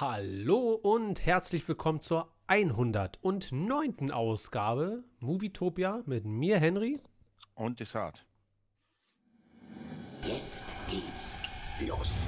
[0.00, 4.10] Hallo und herzlich willkommen zur 109.
[4.10, 6.98] Ausgabe Movietopia mit mir, Henry.
[7.54, 8.24] Und Desart.
[10.22, 11.36] Jetzt geht's
[11.86, 12.26] los.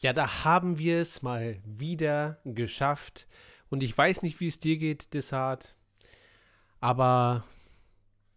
[0.00, 3.26] Ja, da haben wir es mal wieder geschafft.
[3.68, 5.76] Und ich weiß nicht, wie es dir geht, Desart.
[6.80, 7.44] Aber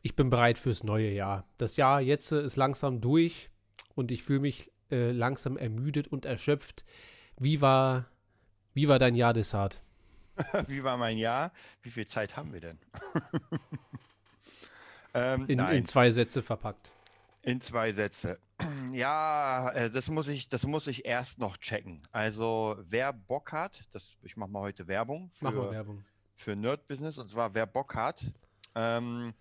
[0.02, 1.46] ich bin bereit fürs neue Jahr.
[1.58, 3.50] Das Jahr jetzt ist langsam durch
[3.94, 6.84] und ich fühle mich äh, langsam ermüdet und erschöpft.
[7.38, 8.08] Wie war,
[8.74, 9.82] wie war dein Jahr, Desart?
[10.68, 11.52] Wie war mein Jahr?
[11.84, 12.80] Wie viel Zeit haben wir denn?
[15.14, 16.92] ähm, In, in zwei Sätze verpackt.
[17.44, 18.40] in zwei Sätze.
[18.94, 22.02] Ja, äh, das muss ich, das muss ich erst noch checken.
[22.12, 26.04] Also wer Bock hat, das, ich mache mal heute Werbung Mach für, Werbung.
[26.36, 28.24] für Nerd Business und zwar wer Bock hat,
[28.76, 29.34] ähm,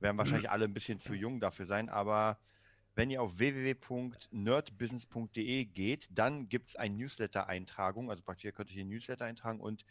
[0.00, 2.38] werden wahrscheinlich alle ein bisschen zu jung dafür sein, aber
[2.94, 8.76] wenn ihr auf www.nerdbusiness.de geht, dann gibt es eine Newsletter-Eintragung, also praktisch ihr könnt in
[8.76, 9.86] den Newsletter eintragen und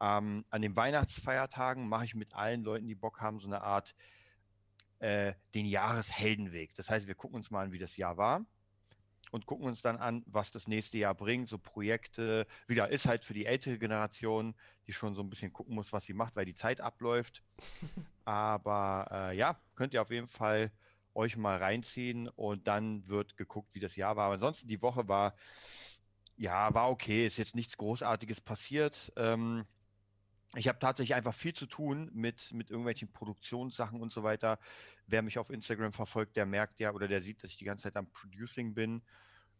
[0.00, 3.94] ähm, an den Weihnachtsfeiertagen mache ich mit allen Leuten, die Bock haben, so eine Art
[5.00, 6.74] äh, den Jahresheldenweg.
[6.74, 8.44] Das heißt, wir gucken uns mal an, wie das Jahr war
[9.30, 11.48] und gucken uns dann an, was das nächste Jahr bringt.
[11.48, 14.54] So Projekte, wieder ist halt für die ältere Generation,
[14.86, 17.42] die schon so ein bisschen gucken muss, was sie macht, weil die Zeit abläuft.
[18.24, 20.70] Aber äh, ja, könnt ihr auf jeden Fall
[21.14, 24.26] euch mal reinziehen und dann wird geguckt, wie das Jahr war.
[24.26, 25.34] Aber ansonsten die Woche war,
[26.36, 29.12] ja, war okay, ist jetzt nichts Großartiges passiert.
[29.16, 29.64] Ähm,
[30.56, 34.58] ich habe tatsächlich einfach viel zu tun mit, mit irgendwelchen Produktionssachen und so weiter.
[35.06, 37.84] Wer mich auf Instagram verfolgt, der merkt ja oder der sieht, dass ich die ganze
[37.84, 39.02] Zeit am Producing bin.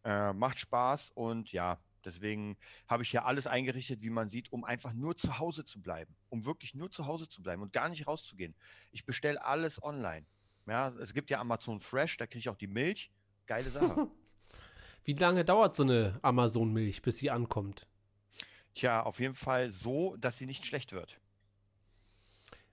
[0.03, 4.65] Äh, macht Spaß und ja, deswegen habe ich hier alles eingerichtet, wie man sieht, um
[4.65, 6.13] einfach nur zu Hause zu bleiben.
[6.29, 8.55] Um wirklich nur zu Hause zu bleiben und gar nicht rauszugehen.
[8.91, 10.25] Ich bestelle alles online.
[10.67, 13.11] Ja, es gibt ja Amazon Fresh, da kriege ich auch die Milch.
[13.45, 14.07] Geile Sache.
[15.03, 17.87] Wie lange dauert so eine Amazon-Milch, bis sie ankommt?
[18.73, 21.19] Tja, auf jeden Fall so, dass sie nicht schlecht wird.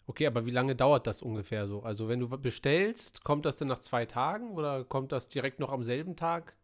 [0.07, 1.83] Okay, aber wie lange dauert das ungefähr so?
[1.83, 5.71] Also wenn du bestellst, kommt das dann nach zwei Tagen oder kommt das direkt noch
[5.71, 6.57] am selben Tag?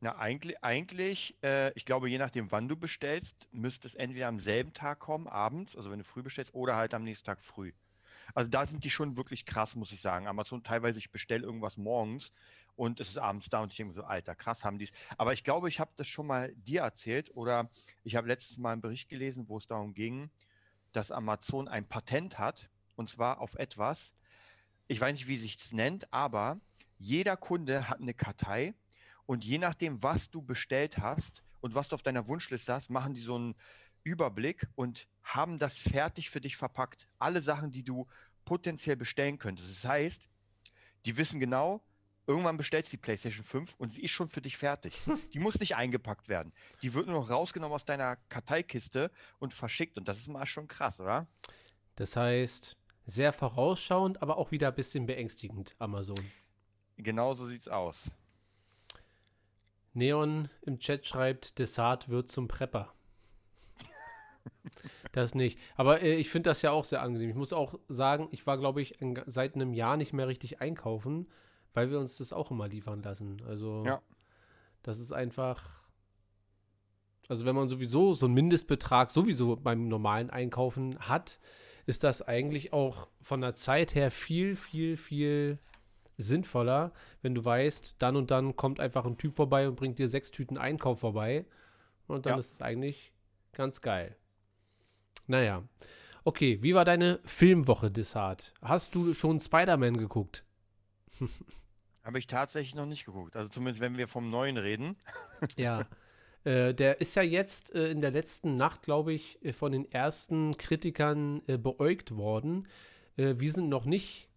[0.00, 4.40] Na, eigentlich, eigentlich äh, ich glaube, je nachdem, wann du bestellst, müsste es entweder am
[4.40, 7.72] selben Tag kommen, abends, also wenn du früh bestellst, oder halt am nächsten Tag früh.
[8.34, 10.26] Also da sind die schon wirklich krass, muss ich sagen.
[10.26, 12.32] Amazon teilweise, ich bestelle irgendwas morgens
[12.80, 14.92] und es ist abends da und ich denke so, Alter, krass haben die es.
[15.18, 17.68] Aber ich glaube, ich habe das schon mal dir erzählt oder
[18.04, 20.30] ich habe letztes Mal einen Bericht gelesen, wo es darum ging,
[20.92, 24.14] dass Amazon ein Patent hat und zwar auf etwas,
[24.88, 26.58] ich weiß nicht, wie sich das nennt, aber
[26.96, 28.72] jeder Kunde hat eine Kartei
[29.26, 33.12] und je nachdem, was du bestellt hast und was du auf deiner Wunschliste hast, machen
[33.12, 33.56] die so einen
[34.04, 37.08] Überblick und haben das fertig für dich verpackt.
[37.18, 38.06] Alle Sachen, die du
[38.46, 39.68] potenziell bestellen könntest.
[39.68, 40.26] Das heißt,
[41.04, 41.82] die wissen genau,
[42.30, 44.96] irgendwann bestellst du die PlayStation 5 und sie ist schon für dich fertig.
[45.34, 46.52] Die muss nicht eingepackt werden.
[46.80, 49.10] Die wird nur noch rausgenommen aus deiner Karteikiste
[49.40, 49.98] und verschickt.
[49.98, 51.26] Und das ist mal schon krass, oder?
[51.96, 56.18] Das heißt, sehr vorausschauend, aber auch wieder ein bisschen beängstigend, Amazon.
[56.98, 58.12] Genau so sieht's aus.
[59.92, 62.94] Neon im Chat schreibt, Desart wird zum Prepper.
[65.12, 65.58] Das nicht.
[65.74, 67.30] Aber äh, ich finde das ja auch sehr angenehm.
[67.30, 71.26] Ich muss auch sagen, ich war, glaube ich, seit einem Jahr nicht mehr richtig einkaufen,
[71.74, 73.42] weil wir uns das auch immer liefern lassen.
[73.46, 74.00] Also, Ja.
[74.82, 75.80] das ist einfach.
[77.28, 81.38] Also, wenn man sowieso so einen Mindestbetrag sowieso beim normalen Einkaufen hat,
[81.86, 85.58] ist das eigentlich auch von der Zeit her viel, viel, viel
[86.16, 86.92] sinnvoller,
[87.22, 90.30] wenn du weißt, dann und dann kommt einfach ein Typ vorbei und bringt dir sechs
[90.30, 91.46] Tüten Einkauf vorbei.
[92.08, 92.38] Und dann Ja.
[92.38, 93.12] ist es eigentlich
[93.52, 94.16] ganz geil.
[95.26, 95.62] Naja.
[96.24, 98.52] Okay, wie war deine Filmwoche, Dessart?
[98.60, 100.44] Hast du schon Spider-Man geguckt?
[102.02, 103.36] Habe ich tatsächlich noch nicht geguckt.
[103.36, 104.96] Also zumindest, wenn wir vom Neuen reden.
[105.56, 105.86] Ja.
[106.44, 109.90] äh, der ist ja jetzt äh, in der letzten Nacht, glaube ich, äh, von den
[109.90, 112.66] ersten Kritikern äh, beäugt worden.
[113.16, 114.28] Äh, wir sind noch nicht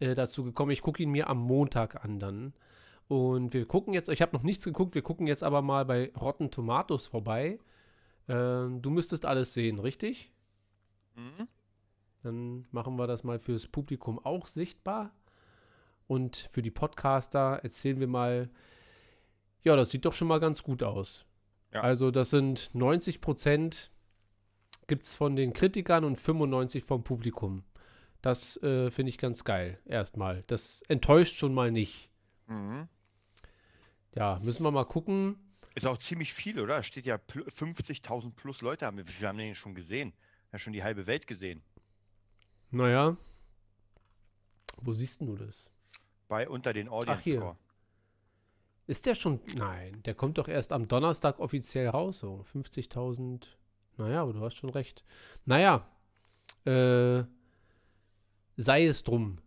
[0.00, 0.70] äh, dazu gekommen.
[0.72, 2.52] Ich gucke ihn mir am Montag an dann.
[3.08, 6.10] Und wir gucken jetzt, ich habe noch nichts geguckt, wir gucken jetzt aber mal bei
[6.18, 7.58] Rotten Tomatoes vorbei.
[8.28, 10.32] Ähm, du müsstest alles sehen, richtig?
[11.14, 11.48] Mhm.
[12.22, 15.12] Dann machen wir das mal fürs Publikum auch sichtbar.
[16.06, 18.50] Und für die Podcaster erzählen wir mal,
[19.62, 21.24] ja, das sieht doch schon mal ganz gut aus.
[21.72, 21.80] Ja.
[21.80, 23.90] Also das sind 90 Prozent
[24.86, 27.64] gibt es von den Kritikern und 95 vom Publikum.
[28.20, 30.44] Das äh, finde ich ganz geil, erstmal.
[30.46, 32.10] Das enttäuscht schon mal nicht.
[32.46, 32.88] Mhm.
[34.14, 35.36] Ja, müssen wir mal gucken.
[35.74, 36.78] Ist auch ziemlich viel, oder?
[36.78, 38.98] Es steht ja pl- 50.000 plus Leute haben.
[38.98, 40.12] wir- Wie viele haben den schon gesehen?
[40.52, 41.62] Ja, schon die halbe Welt gesehen.
[42.70, 43.16] Naja.
[44.82, 45.70] Wo siehst du das?
[46.34, 47.38] Bei unter den Audience hier.
[47.38, 47.56] Score.
[48.88, 49.38] Ist der schon.
[49.56, 52.44] Nein, der kommt doch erst am Donnerstag offiziell raus, so.
[52.52, 53.46] 50.000.
[53.98, 55.04] Naja, aber du hast schon recht.
[55.44, 55.86] Naja.
[56.64, 57.22] Äh,
[58.56, 59.38] sei es drum.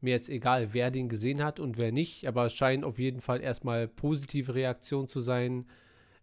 [0.00, 3.20] Mir jetzt egal, wer den gesehen hat und wer nicht, aber es scheinen auf jeden
[3.20, 5.66] Fall erstmal positive Reaktionen zu sein.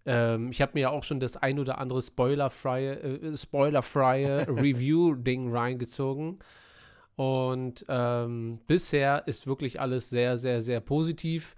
[0.06, 5.54] Ähm, ich habe mir ja auch schon das ein oder andere spoilerfreie, äh, spoilerfreie Review-Ding
[5.54, 6.40] reingezogen.
[7.18, 11.56] Und ähm, bisher ist wirklich alles sehr, sehr, sehr positiv.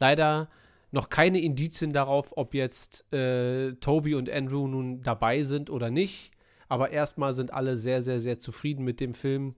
[0.00, 0.48] Leider
[0.90, 6.30] noch keine Indizien darauf, ob jetzt äh, Toby und Andrew nun dabei sind oder nicht.
[6.68, 9.54] Aber erstmal sind alle sehr, sehr, sehr zufrieden mit dem Film.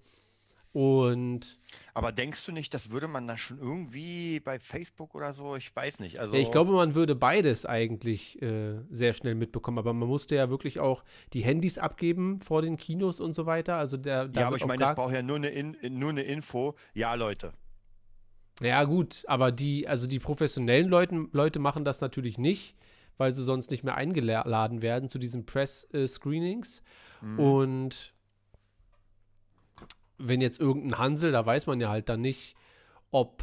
[0.74, 1.56] Und
[1.94, 5.54] Aber denkst du nicht, das würde man da schon irgendwie bei Facebook oder so?
[5.54, 6.18] Ich weiß nicht.
[6.18, 9.78] Also, ich glaube, man würde beides eigentlich äh, sehr schnell mitbekommen.
[9.78, 13.76] Aber man musste ja wirklich auch die Handys abgeben vor den Kinos und so weiter.
[13.76, 16.22] Also der, da ja, aber ich meine, das braucht ja nur eine, In nur eine
[16.22, 16.74] Info.
[16.92, 17.52] Ja, Leute.
[18.60, 22.74] Ja, gut, aber die, also die professionellen Leuten, Leute machen das natürlich nicht,
[23.16, 26.82] weil sie sonst nicht mehr eingeladen werden zu diesen Press-Screenings.
[27.20, 27.38] Mhm.
[27.38, 28.13] Und
[30.26, 32.54] wenn jetzt irgendein Hansel, da weiß man ja halt dann nicht,
[33.10, 33.42] ob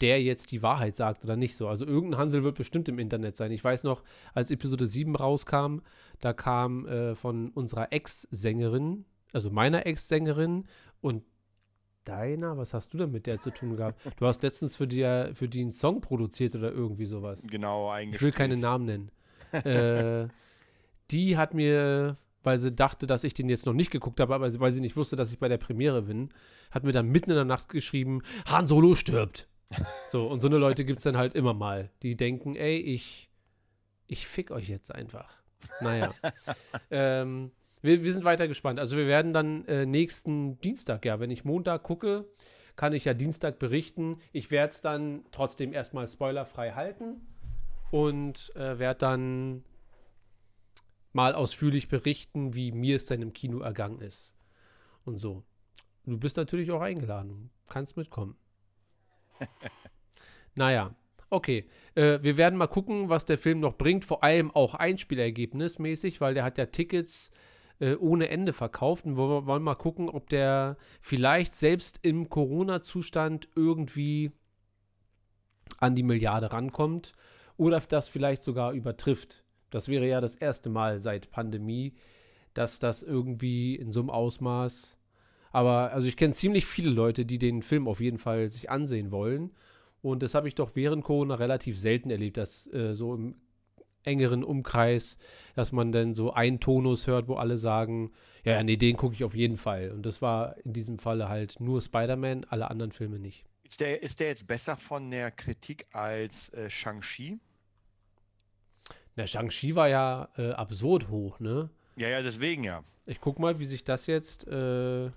[0.00, 1.66] der jetzt die Wahrheit sagt oder nicht so.
[1.68, 3.50] Also irgendein Hansel wird bestimmt im Internet sein.
[3.50, 4.02] Ich weiß noch,
[4.32, 5.80] als Episode 7 rauskam,
[6.20, 10.66] da kam äh, von unserer Ex-Sängerin, also meiner Ex-Sängerin
[11.00, 11.24] und
[12.04, 14.00] deiner, was hast du denn mit der zu tun gehabt?
[14.18, 15.02] Du hast letztens für die,
[15.34, 17.42] für die einen Song produziert oder irgendwie sowas.
[17.50, 18.22] Genau, Ich eigentlich.
[18.22, 19.10] will keine Namen nennen.
[19.52, 20.28] äh,
[21.10, 24.60] die hat mir, weil sie dachte, dass ich den jetzt noch nicht geguckt habe, aber
[24.60, 26.30] weil sie nicht wusste, dass ich bei der Premiere bin,
[26.70, 29.48] hat mir dann mitten in der Nacht geschrieben, Han Solo stirbt.
[30.10, 33.28] So, und so eine Leute gibt es dann halt immer mal, die denken, ey, ich,
[34.06, 35.30] ich fick euch jetzt einfach.
[35.82, 36.10] Naja.
[36.90, 37.50] ähm,
[37.82, 38.80] wir, wir sind weiter gespannt.
[38.80, 42.24] Also wir werden dann äh, nächsten Dienstag, ja, wenn ich Montag gucke,
[42.76, 44.20] kann ich ja Dienstag berichten.
[44.32, 47.26] Ich werde es dann trotzdem erstmal spoilerfrei halten
[47.90, 49.64] und äh, werde dann
[51.18, 54.36] mal ausführlich berichten, wie mir es dann im Kino ergangen ist.
[55.04, 55.42] Und so.
[56.06, 57.50] Du bist natürlich auch eingeladen.
[57.68, 58.36] Kannst mitkommen.
[60.54, 60.94] naja,
[61.28, 61.68] okay.
[61.96, 64.04] Äh, wir werden mal gucken, was der Film noch bringt.
[64.04, 67.32] Vor allem auch einspielergebnismäßig, weil der hat ja Tickets
[67.80, 69.04] äh, ohne Ende verkauft.
[69.04, 74.30] Und wir wollen mal gucken, ob der vielleicht selbst im Corona-Zustand irgendwie
[75.78, 77.12] an die Milliarde rankommt
[77.56, 79.42] oder das vielleicht sogar übertrifft.
[79.70, 81.94] Das wäre ja das erste Mal seit Pandemie,
[82.54, 84.98] dass das irgendwie in so einem Ausmaß.
[85.50, 89.10] Aber also ich kenne ziemlich viele Leute, die den Film auf jeden Fall sich ansehen
[89.10, 89.50] wollen.
[90.02, 93.34] Und das habe ich doch während Corona relativ selten erlebt, dass äh, so im
[94.04, 95.18] engeren Umkreis,
[95.54, 98.12] dass man dann so einen Tonus hört, wo alle sagen,
[98.44, 99.90] ja, ja, nee, den gucke ich auf jeden Fall.
[99.90, 103.44] Und das war in diesem Falle halt nur Spider-Man, alle anderen Filme nicht.
[103.64, 107.38] Ist der, ist der jetzt besser von der Kritik als äh, Shang-Chi?
[109.18, 111.70] Na, Shang-Chi war ja äh, absurd hoch, ne?
[111.96, 112.84] Ja, ja, deswegen ja.
[113.04, 115.10] Ich guck mal, wie sich das jetzt, äh,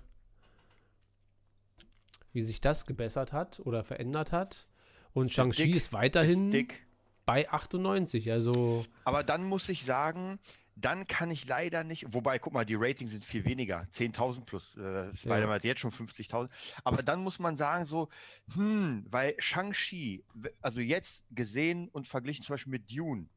[2.32, 4.66] wie sich das gebessert hat oder verändert hat.
[5.12, 6.86] Und Shang-Chi ist weiterhin Ist dick.
[7.26, 8.32] bei 98.
[8.32, 10.40] Also, Aber dann muss ich sagen,
[10.74, 14.76] dann kann ich leider nicht, wobei, guck mal, die Ratings sind viel weniger, 10.000 plus,
[14.78, 16.48] äh, Spider-Man hat jetzt schon 50.000,
[16.82, 18.08] aber dann muss man sagen so,
[18.52, 20.24] hm, weil Shang-Chi,
[20.60, 23.28] also jetzt gesehen und verglichen zum Beispiel mit Dune,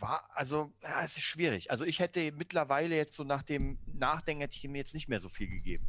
[0.00, 1.70] war, also, ja, es ist schwierig.
[1.70, 5.20] Also ich hätte mittlerweile jetzt so nach dem Nachdenken, hätte ich ihm jetzt nicht mehr
[5.20, 5.86] so viel gegeben.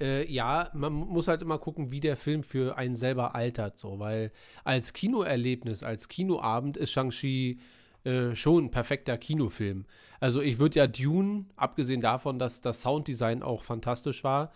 [0.00, 3.98] äh, ja, man muss halt immer gucken, wie der Film für einen selber altert, so,
[3.98, 4.32] weil
[4.64, 7.58] als Kinoerlebnis, als Kinoabend ist Shang-Chi
[8.04, 9.86] äh, schon ein perfekter Kinofilm.
[10.20, 14.52] Also ich würde ja Dune, abgesehen davon, dass das Sounddesign auch fantastisch war,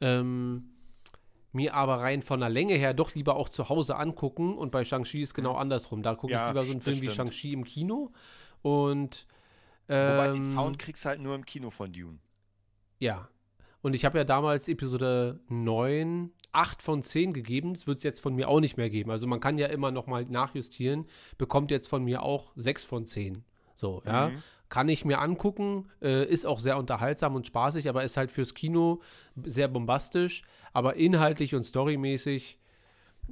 [0.00, 0.70] ähm,
[1.54, 4.84] mir aber rein von der Länge her doch lieber auch zu Hause angucken und bei
[4.84, 6.02] Shang-Chi ist genau andersrum.
[6.02, 7.32] Da gucke ich Ja, lieber so einen Film wie stimmt.
[7.32, 8.12] Shang-Chi im Kino
[8.62, 9.26] und
[9.86, 12.18] Wobei ähm, den Sound kriegst du halt nur im Kino von Dune.
[12.98, 13.28] ja.
[13.82, 17.74] Und ich habe ja damals Episode 9, 8 von 10 gegeben.
[17.74, 19.10] Das wird es jetzt von mir auch nicht mehr geben.
[19.10, 21.04] Also man kann ja immer noch mal nachjustieren.
[21.36, 23.44] Bekommt jetzt von mir auch 6 von 10.
[23.74, 24.30] So, ja.
[24.30, 24.42] Mhm.
[24.74, 25.88] Kann ich mir angucken.
[26.02, 29.02] Äh, ist auch sehr unterhaltsam und spaßig, aber ist halt fürs Kino
[29.44, 30.42] sehr bombastisch.
[30.72, 32.58] Aber inhaltlich und storymäßig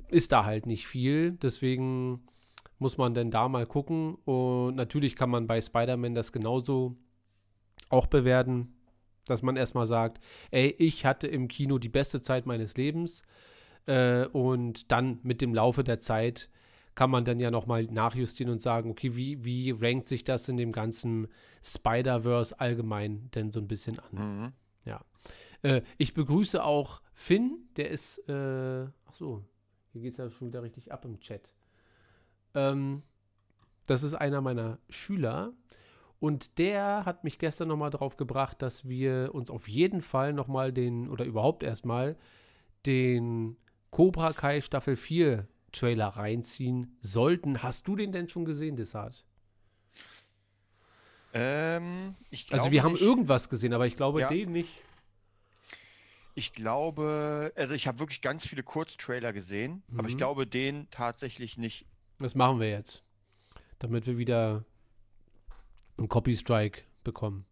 [0.06, 1.32] ist da halt nicht viel.
[1.32, 2.22] Deswegen
[2.78, 4.14] muss man denn da mal gucken.
[4.24, 6.94] Und natürlich kann man bei Spider-Man das genauso
[7.88, 8.76] auch bewerten,
[9.26, 10.22] dass man erstmal sagt,
[10.52, 13.24] ey, ich hatte im Kino die beste Zeit meines Lebens
[13.86, 16.50] äh, und dann mit dem Laufe der Zeit
[16.94, 20.56] kann man dann ja nochmal nachjustieren und sagen, okay, wie, wie rankt sich das in
[20.56, 21.28] dem ganzen
[21.62, 24.10] Spider-Verse allgemein denn so ein bisschen an?
[24.12, 24.52] Mhm.
[25.62, 29.44] Äh, ich begrüße auch Finn, der ist, äh, ach so,
[29.92, 31.54] hier geht es ja schon wieder richtig ab im Chat.
[32.54, 33.02] Ähm,
[33.86, 35.52] das ist einer meiner Schüler
[36.18, 40.72] und der hat mich gestern nochmal drauf gebracht, dass wir uns auf jeden Fall nochmal
[40.72, 42.16] den, oder überhaupt erstmal,
[42.86, 43.56] den
[43.90, 47.62] Cobra Kai Staffel 4 Trailer reinziehen sollten.
[47.62, 49.24] Hast du den denn schon gesehen, Desart?
[51.34, 52.14] Ähm,
[52.50, 54.28] Also wir haben nicht- irgendwas gesehen, aber ich glaube Ja.
[54.28, 54.70] den nicht.
[56.34, 60.18] Ich glaube, also ich habe wirklich ganz viele Kurztrailer gesehen, aber ich Mhm.
[60.18, 61.86] glaube den tatsächlich nicht.
[62.18, 63.02] Das machen wir jetzt.
[63.78, 64.64] Damit wir wieder
[65.98, 67.44] einen Copy-Strike bekommen.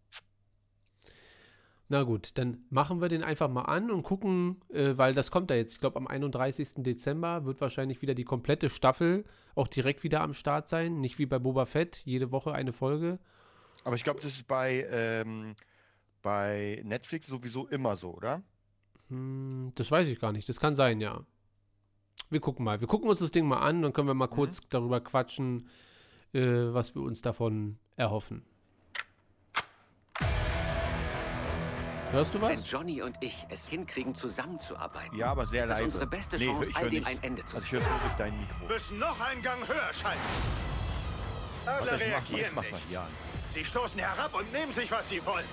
[1.92, 5.50] Na gut, dann machen wir den einfach mal an und gucken, äh, weil das kommt
[5.50, 5.73] da jetzt.
[5.73, 6.85] Ich glaube, am 31.
[6.85, 9.25] Dezember wird wahrscheinlich wieder die komplette Staffel
[9.56, 11.00] auch direkt wieder am Start sein.
[11.00, 13.18] Nicht wie bei Boba Fett, jede Woche eine Folge.
[13.82, 15.56] Aber ich glaube, das ist bei, ähm,
[16.23, 18.44] bei Netflix sowieso immer so, oder?
[19.09, 20.49] Hm, das weiß ich gar nicht.
[20.49, 21.25] Das kann sein, ja.
[22.28, 22.80] Wir gucken mal.
[22.80, 25.68] Wir gucken uns das Ding mal an, dann können wir mal kurz darüber quatschen,
[26.35, 28.44] äh, was wir uns davon erhoffen.
[32.12, 32.69] Hörst du Wenn was?
[32.71, 35.85] Johnny und ich es hinkriegen, zusammenzuarbeiten, Ja, aber sehr ist das leise.
[35.85, 37.93] unsere beste Nee, Chance, all dem ein Ende zu Also ich höre setzen.
[37.93, 38.67] nur durch dein Mikro.
[38.67, 40.19] müssen noch einen Gang höher schalten.
[41.64, 42.97] Warte, Adler mal, ich reagieren mach mal nicht.
[42.97, 43.07] an.
[43.50, 45.45] Sie stoßen herab und nehmen sich, was sie wollen.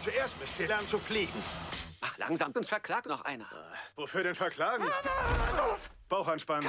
[0.00, 1.32] Zuerst müsst ihr lernen zu fliegen.
[2.00, 3.46] Ach, langsam, uns verklagt noch einer.
[3.96, 4.84] Wofür denn verklagen?
[6.08, 6.68] Bauch anspannen.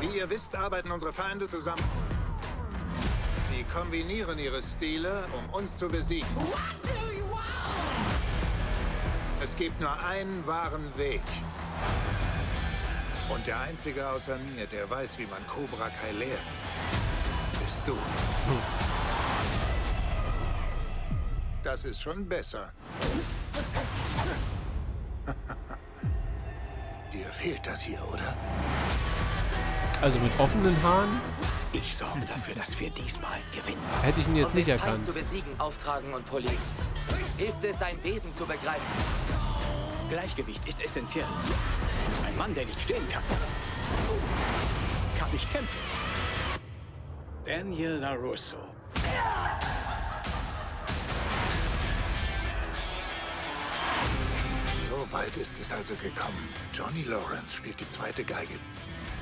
[0.00, 1.82] Wie ihr wisst, arbeiten unsere Feinde zusammen.
[3.72, 6.28] Kombinieren ihre Stile, um uns zu besiegen.
[9.42, 11.22] Es gibt nur einen wahren Weg.
[13.28, 16.40] Und der einzige außer mir, der weiß, wie man Cobra Kai lehrt,
[17.62, 17.96] bist du.
[21.62, 22.72] Das ist schon besser.
[27.12, 28.36] Dir fehlt das hier, oder?
[30.00, 31.20] Also mit offenen Haaren
[31.72, 33.82] Ich sorge dafür, dass wir diesmal gewinnen.
[34.02, 35.06] hätte ich ihn jetzt Um nicht den Feind erkannt.
[35.06, 36.56] zu besiegen, auftragen und polieren.
[37.36, 38.86] Hilft es, sein Wesen zu begreifen.
[40.08, 41.26] Gleichgewicht ist essentiell.
[42.26, 43.22] Ein Mann, der nicht stehen kann,
[45.18, 45.78] kann nicht kämpfen.
[47.44, 48.56] Daniel LaRusso.
[54.88, 56.48] So weit ist es also gekommen.
[56.72, 58.54] Johnny Lawrence spielt die zweite Geige.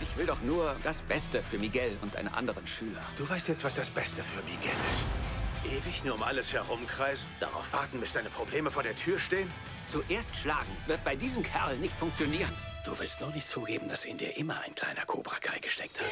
[0.02, 3.02] Ich will doch nur das Beste für Miguel und deine anderen Schüler.
[3.16, 5.72] Du weißt jetzt, was das Beste für Miguel ist.
[5.72, 7.26] Ewig nur um alles herumkreisen?
[7.40, 9.50] Darauf warten, bis deine Probleme vor der Tür stehen?
[9.86, 12.54] Zuerst schlagen wird bei diesem Kerl nicht funktionieren.
[12.84, 16.06] Du willst nur nicht zugeben, dass in dir immer ein kleiner Cobra Kai gesteckt hat.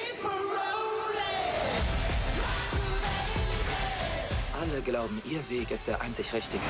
[4.61, 6.63] Alle glauben, ihr Weg ist der einzig richtige.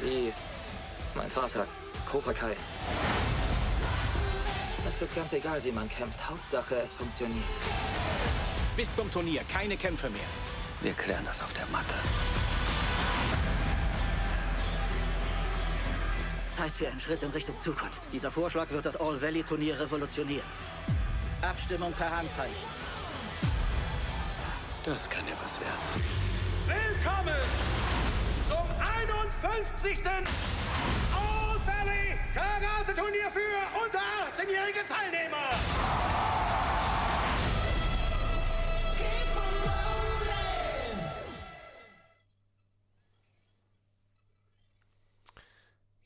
[0.00, 0.32] Sie,
[1.14, 1.66] mein Vater,
[2.08, 2.56] Cobra Kai.
[4.96, 6.18] Es ist ganz egal, wie man kämpft.
[6.26, 7.44] Hauptsache, es funktioniert.
[8.78, 10.22] Bis zum Turnier keine Kämpfe mehr.
[10.80, 11.92] Wir klären das auf der Matte.
[16.48, 18.10] Zeit für einen Schritt in Richtung Zukunft.
[18.10, 20.46] Dieser Vorschlag wird das All-Valley-Turnier revolutionieren.
[21.42, 22.56] Abstimmung per Handzeichen.
[24.86, 26.06] Das kann ja was werden.
[26.66, 27.42] Willkommen
[28.48, 30.06] zum 51.
[30.06, 35.50] All Valley Karate-Turnier für unter 18-jährige Teilnehmer.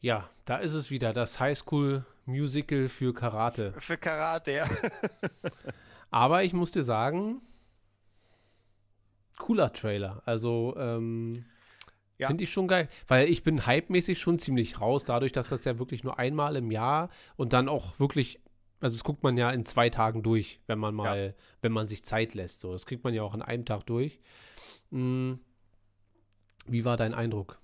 [0.01, 3.75] Ja, da ist es wieder, das Highschool-Musical für Karate.
[3.79, 4.69] Für Karate, ja.
[6.11, 7.43] Aber ich muss dir sagen,
[9.39, 10.23] cooler Trailer.
[10.25, 11.45] Also, ähm,
[12.21, 12.29] Ja.
[12.29, 12.89] finde ich schon geil.
[13.09, 16.71] Weil ich bin hypemäßig schon ziemlich raus, dadurch, dass das ja wirklich nur einmal im
[16.71, 18.41] Jahr und dann auch wirklich,
[18.81, 22.05] also das guckt man ja in zwei Tagen durch, wenn man mal, wenn man sich
[22.05, 22.61] Zeit lässt.
[22.61, 24.21] So, das kriegt man ja auch an einem Tag durch.
[24.91, 25.35] Mm.
[26.67, 27.59] Wie war dein Eindruck?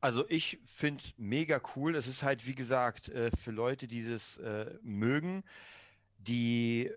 [0.00, 1.96] Also ich finde es mega cool.
[1.96, 5.44] Es ist halt, wie gesagt, äh, für Leute, die das äh, mögen,
[6.24, 6.90] die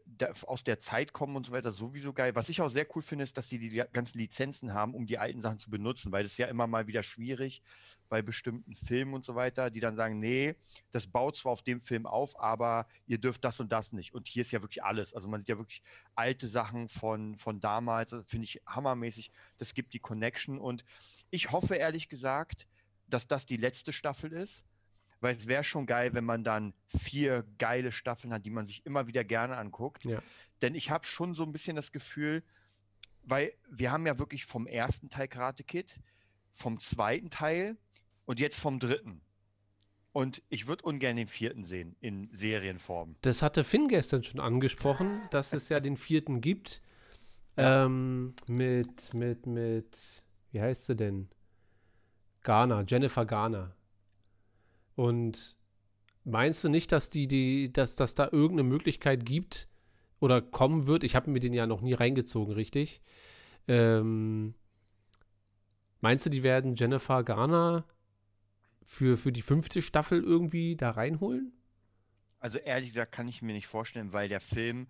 [0.46, 2.36] aus der Zeit kommen und so weiter, sowieso geil.
[2.36, 5.18] Was ich auch sehr cool finde, ist, dass die die ganzen Lizenzen haben, um die
[5.18, 7.62] alten Sachen zu benutzen, weil das ist ja immer mal wieder schwierig
[8.08, 10.56] bei bestimmten Filmen und so weiter, die dann sagen, nee,
[10.92, 14.14] das baut zwar auf dem Film auf, aber ihr dürft das und das nicht.
[14.14, 15.14] Und hier ist ja wirklich alles.
[15.14, 15.82] Also man sieht ja wirklich
[16.16, 19.32] alte Sachen von, von damals, Das finde ich hammermäßig.
[19.58, 20.86] Das gibt die Connection und
[21.32, 22.68] ich hoffe ehrlich gesagt,
[23.10, 24.64] dass das die letzte Staffel ist,
[25.20, 28.86] weil es wäre schon geil, wenn man dann vier geile Staffeln hat, die man sich
[28.86, 30.06] immer wieder gerne anguckt.
[30.06, 30.22] Ja.
[30.62, 32.44] Denn ich habe schon so ein bisschen das Gefühl,
[33.24, 36.00] weil wir haben ja wirklich vom ersten Teil Karate Kid,
[36.52, 37.78] vom zweiten Teil
[38.26, 39.22] und jetzt vom dritten.
[40.14, 43.16] Und ich würde ungern den vierten sehen in Serienform.
[43.22, 46.82] Das hatte Finn gestern schon angesprochen, dass es ja den vierten gibt.
[47.56, 49.98] Ähm, mit, mit, mit,
[50.52, 51.30] wie heißt sie denn?
[52.42, 53.76] Garner, Jennifer Garner.
[54.98, 55.56] Und
[56.26, 59.70] meinst du nicht, dass die, die, dass, dass da irgendeine Möglichkeit gibt
[60.20, 61.04] oder kommen wird?
[61.04, 63.02] Ich habe mir den ja noch nie reingezogen, richtig?
[63.68, 64.56] Ähm,
[66.02, 67.86] meinst du, die werden Jennifer Garner
[68.84, 71.54] für, für die fünfte Staffel irgendwie da reinholen?
[72.40, 74.88] Also ehrlich gesagt kann ich mir nicht vorstellen, weil der Film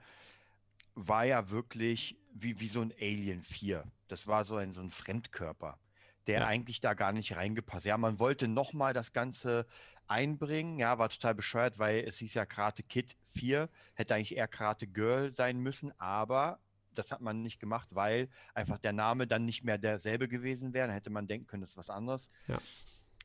[0.96, 3.84] war ja wirklich wie, wie so ein Alien 4.
[4.08, 5.80] Das war so ein, so ein Fremdkörper,
[6.28, 6.48] der Ja.
[6.48, 7.86] eigentlich da gar nicht reingepasst.
[7.86, 9.66] Ja, man wollte nochmal das Ganze
[10.08, 14.48] einbringen, ja, war total bescheuert, weil es hieß ja Karate Kid 4, hätte eigentlich eher
[14.48, 16.60] Karate Girl sein müssen, aber
[16.94, 20.88] das hat man nicht gemacht, weil einfach der Name dann nicht mehr derselbe gewesen wäre.
[20.88, 22.32] Dann hätte man denken können, das ist was anderes.
[22.48, 22.58] Ja.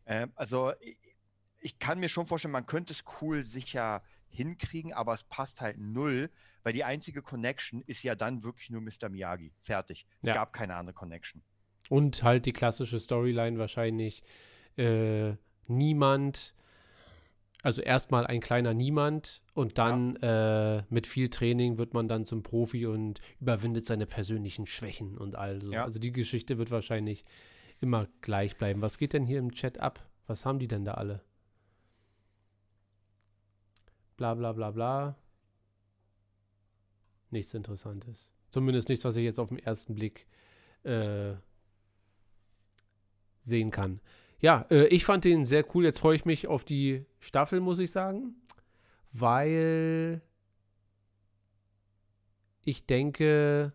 [0.06, 0.98] Ähm, also ich,
[1.60, 5.78] ich kann mir schon vorstellen, man könnte es cool sicher hinkriegen, aber es passt halt
[5.78, 6.30] null,
[6.64, 9.08] weil die einzige Connection ist ja dann wirklich nur Mr.
[9.08, 9.52] Miyagi.
[9.58, 10.06] Fertig.
[10.22, 10.34] Es Ja.
[10.34, 11.42] gab keine andere Connection.
[11.88, 14.22] Und halt die klassische Storyline wahrscheinlich.
[14.76, 15.34] Äh,
[15.66, 16.54] niemand,
[17.62, 22.42] also erstmal ein kleiner Niemand und dann äh, mit viel Training wird man dann zum
[22.42, 25.73] Profi und überwindet seine persönlichen Schwächen und all so.
[25.73, 25.85] Ja.
[25.85, 27.25] Also die Geschichte wird wahrscheinlich
[27.81, 28.83] immer gleich bleiben.
[28.83, 30.04] Was geht denn hier im Chat ab?
[30.26, 31.23] Was haben die denn da alle?
[34.16, 35.16] Bla bla bla bla.
[37.31, 38.31] Nichts Interessantes.
[38.50, 40.26] Zumindest nichts, was ich jetzt auf den ersten Blick
[40.83, 41.35] äh,
[43.45, 44.00] sehen kann.
[44.42, 45.84] Ja, äh, ich fand den sehr cool.
[45.84, 48.34] Jetzt freue ich mich auf die Staffel, muss ich sagen,
[49.12, 50.20] weil
[52.64, 53.72] ich denke,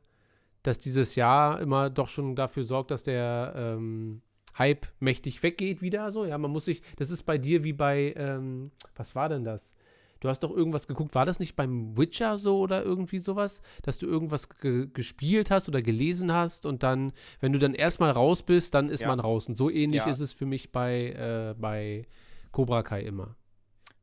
[0.64, 4.22] dass dieses Jahr immer doch schon dafür sorgt, dass der ähm,
[4.58, 6.12] Hype mächtig weggeht wieder.
[6.12, 9.46] So, ja, man muss sich, das ist bei dir wie bei, ähm, was war denn
[9.46, 9.74] das?
[10.20, 11.14] Du hast doch irgendwas geguckt.
[11.16, 13.62] War das nicht beim Witcher so oder irgendwie sowas?
[13.84, 18.12] Dass du irgendwas ge gespielt hast oder gelesen hast und dann, wenn du dann erstmal
[18.12, 19.08] raus bist, dann ist Ja.
[19.08, 19.48] man raus.
[19.48, 20.10] Und so ähnlich Ja.
[20.10, 22.06] ist es für mich bei, äh, bei
[22.52, 23.36] Cobra Kai immer.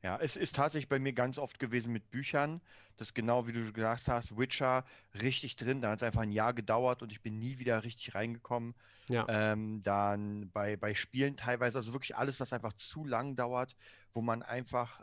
[0.02, 2.60] Ja, es ist tatsächlich bei mir ganz oft gewesen mit Büchern.
[2.98, 4.84] Das genau wie du gesagt hast, Witcher
[5.20, 5.80] richtig drin.
[5.80, 8.74] Da hat es einfach ein Jahr gedauert und ich bin nie wieder richtig reingekommen.
[9.08, 9.24] Ja.
[9.28, 13.74] Ähm, dann bei, bei Spielen teilweise, also wirklich alles, was einfach zu lang dauert,
[14.12, 15.00] wo man einfach,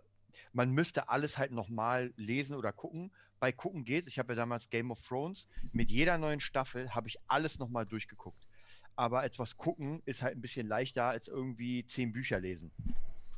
[0.53, 3.11] man müsste alles halt nochmal lesen oder gucken.
[3.39, 7.07] Bei Gucken geht, ich habe ja damals Game of Thrones, mit jeder neuen Staffel habe
[7.07, 8.47] ich alles nochmal durchgeguckt.
[8.95, 12.71] Aber etwas gucken ist halt ein bisschen leichter als irgendwie zehn Bücher lesen.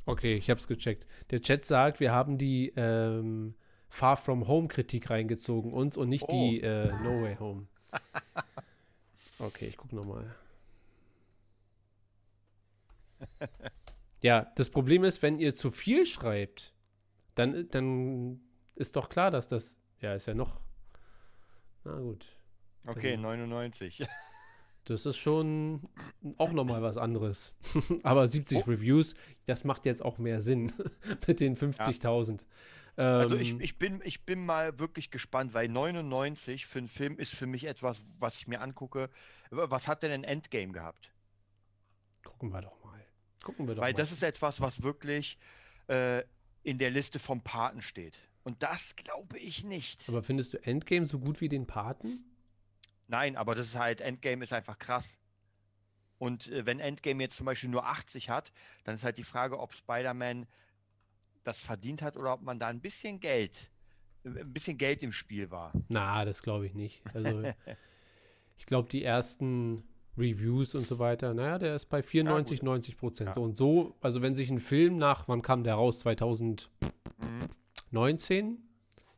[0.04, 1.06] Okay, ich hab's gecheckt.
[1.30, 3.54] Der Chat sagt, wir haben die ähm,
[3.88, 6.32] Far From Home Kritik reingezogen, uns und nicht Oh.
[6.32, 7.66] die äh, No Way Home.
[9.40, 10.32] Okay, ich guck nochmal.
[14.22, 16.73] Ja, das Problem ist, wenn ihr zu viel schreibt,
[17.34, 18.40] dann, dann
[18.76, 19.76] ist doch klar, dass das.
[20.00, 20.60] Ja, ist ja noch.
[21.84, 22.26] Na gut.
[22.86, 23.22] Okay, Mhm.
[23.22, 24.06] 99.
[24.86, 25.88] Das ist schon
[26.36, 27.54] auch nochmal was anderes.
[28.02, 28.70] Aber 70 Oh.
[28.70, 29.14] Reviews,
[29.46, 30.72] das macht jetzt auch mehr Sinn
[31.26, 32.44] mit den 50.000.
[32.96, 37.18] Also ich, Ähm, ich, bin, ich bin mal wirklich gespannt, weil 99 für einen Film
[37.18, 39.08] ist für mich etwas, was ich mir angucke.
[39.50, 41.10] Was hat denn ein Endgame gehabt?
[42.22, 43.00] gucken wir doch mal.
[43.42, 43.98] Gucken wir doch Weil mal.
[43.98, 45.38] das ist etwas, was wirklich
[45.88, 46.22] äh,
[46.64, 48.18] in der Liste vom Paten steht.
[48.42, 50.08] Und das glaube ich nicht.
[50.08, 52.24] Aber findest du Endgame so gut wie den Paten?
[53.06, 55.16] Nein, aber das ist halt, Endgame ist einfach krass.
[56.18, 58.52] Und äh, wenn Endgame jetzt zum Beispiel nur 80 hat,
[58.84, 60.46] dann ist halt die Frage, ob Spider-Man
[61.44, 63.70] das verdient hat oder ob man da ein bisschen Geld,
[64.24, 65.72] ein bisschen Geld im Spiel war.
[65.88, 67.02] Na, das glaube ich nicht.
[67.12, 67.42] Also,
[68.56, 69.84] ich glaube, die ersten
[70.16, 73.28] Reviews und so weiter, naja, der ist bei 94, 90 Prozent.
[73.28, 73.34] Ja.
[73.34, 75.98] So und so, also wenn sich ein Film nach, wann kam der raus?
[76.00, 76.68] 2019?
[78.46, 78.58] Mhm.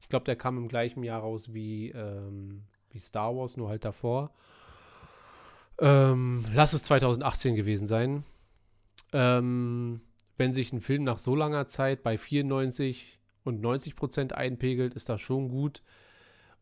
[0.01, 3.85] Ich glaube, der kam im gleichen Jahr raus wie, ähm, wie Star Wars, nur halt
[3.85, 4.31] davor.
[5.79, 8.25] Ähm, lass es 2018 gewesen sein.
[9.13, 10.01] Ähm,
[10.39, 15.09] wenn sich ein Film nach so langer Zeit bei 94 und 90 Prozent einpegelt, ist
[15.09, 15.83] das schon gut.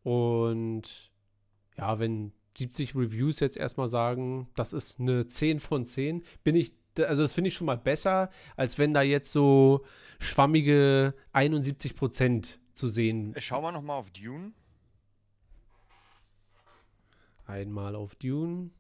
[0.03, 1.11] Und
[1.77, 6.73] ja, wenn 70 Reviews jetzt erstmal sagen, das ist eine 10 von 10, bin ich,
[6.99, 9.85] also das finde ich schon mal besser, als wenn da jetzt so
[10.21, 13.35] schwammige 71 Prozent zu sehen.
[13.35, 14.53] Äh, Schauen wir nochmal auf Dune.
[17.47, 18.71] Einmal auf Dune.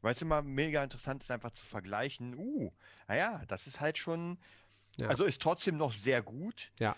[0.00, 2.36] Weil es immer mega interessant ist, einfach zu vergleichen.
[2.36, 2.72] Uh,
[3.06, 4.38] naja, das ist halt schon,
[5.00, 5.08] Ja.
[5.08, 6.72] also ist trotzdem noch sehr gut.
[6.80, 6.96] Ja.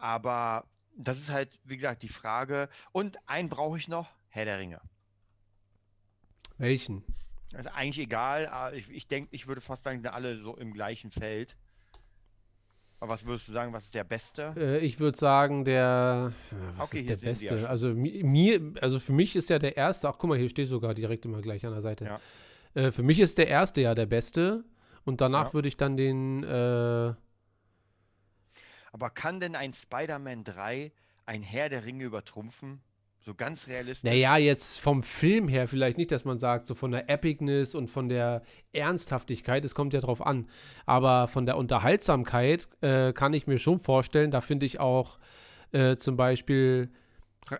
[0.00, 0.64] Aber
[0.96, 2.68] das ist halt, wie gesagt, die Frage.
[2.92, 4.80] Und einen brauche ich noch, Herr der Ringe.
[6.58, 7.04] Welchen?
[7.54, 10.72] Also eigentlich egal, aber ich, ich denke, ich würde fast sagen, sind alle so im
[10.74, 11.56] gleichen Feld.
[13.00, 14.54] Aber was würdest du sagen, was ist der beste?
[14.56, 16.32] Äh, ich würde sagen, der.
[16.50, 17.58] ja, Was Okay, ist der ja beste?
[17.60, 17.68] schon.
[17.68, 20.08] Also mi- mir, also für mich ist ja der erste.
[20.08, 22.04] Ach, guck mal, hier steht sogar direkt immer gleich an der Seite.
[22.04, 22.20] Ja.
[22.74, 24.64] Äh, für mich ist der erste ja der beste.
[25.04, 25.52] Und danach Ja.
[25.54, 26.42] würde ich dann den.
[26.42, 27.14] Äh,
[28.92, 30.92] Aber kann denn ein Spider-Man 3
[31.24, 32.80] ein Herr der Ringe übertrumpfen?
[33.28, 34.10] So ganz realistisch?
[34.10, 37.88] naja, jetzt vom Film her vielleicht nicht, dass man sagt, so von der Epicness und
[37.88, 38.40] von der
[38.72, 40.46] Ernsthaftigkeit, es kommt ja drauf an.
[40.86, 45.18] Aber von der Unterhaltsamkeit äh, kann ich mir schon vorstellen, da finde ich auch
[45.72, 46.88] äh, zum Beispiel,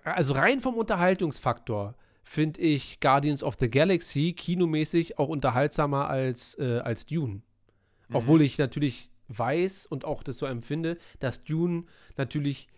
[0.05, 6.79] also rein vom Unterhaltungsfaktor, finde ich Guardians of the Galaxy kinomäßig auch unterhaltsamer als, äh,
[6.79, 7.43] als Dune.
[8.11, 11.85] Obwohl ich natürlich weiß und auch das so empfinde, dass Dune
[12.17, 12.69] natürlich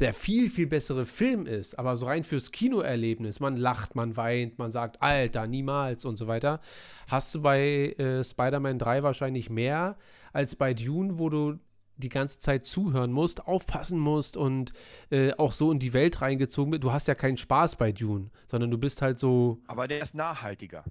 [0.00, 4.58] der viel, viel bessere Film ist, aber so rein fürs Kinoerlebnis, man lacht, man weint,
[4.58, 6.60] man sagt, Alter, niemals und so weiter,
[7.08, 9.96] hast du bei äh, Spider-Man 3 wahrscheinlich mehr
[10.32, 11.58] als bei Dune, wo du
[11.96, 14.72] die ganze Zeit zuhören musst, aufpassen musst und
[15.10, 16.82] äh, auch so in die Welt reingezogen bist.
[16.82, 20.14] Du hast ja keinen Spaß bei Dune, sondern du bist halt so Aber der ist
[20.14, 20.82] nachhaltiger.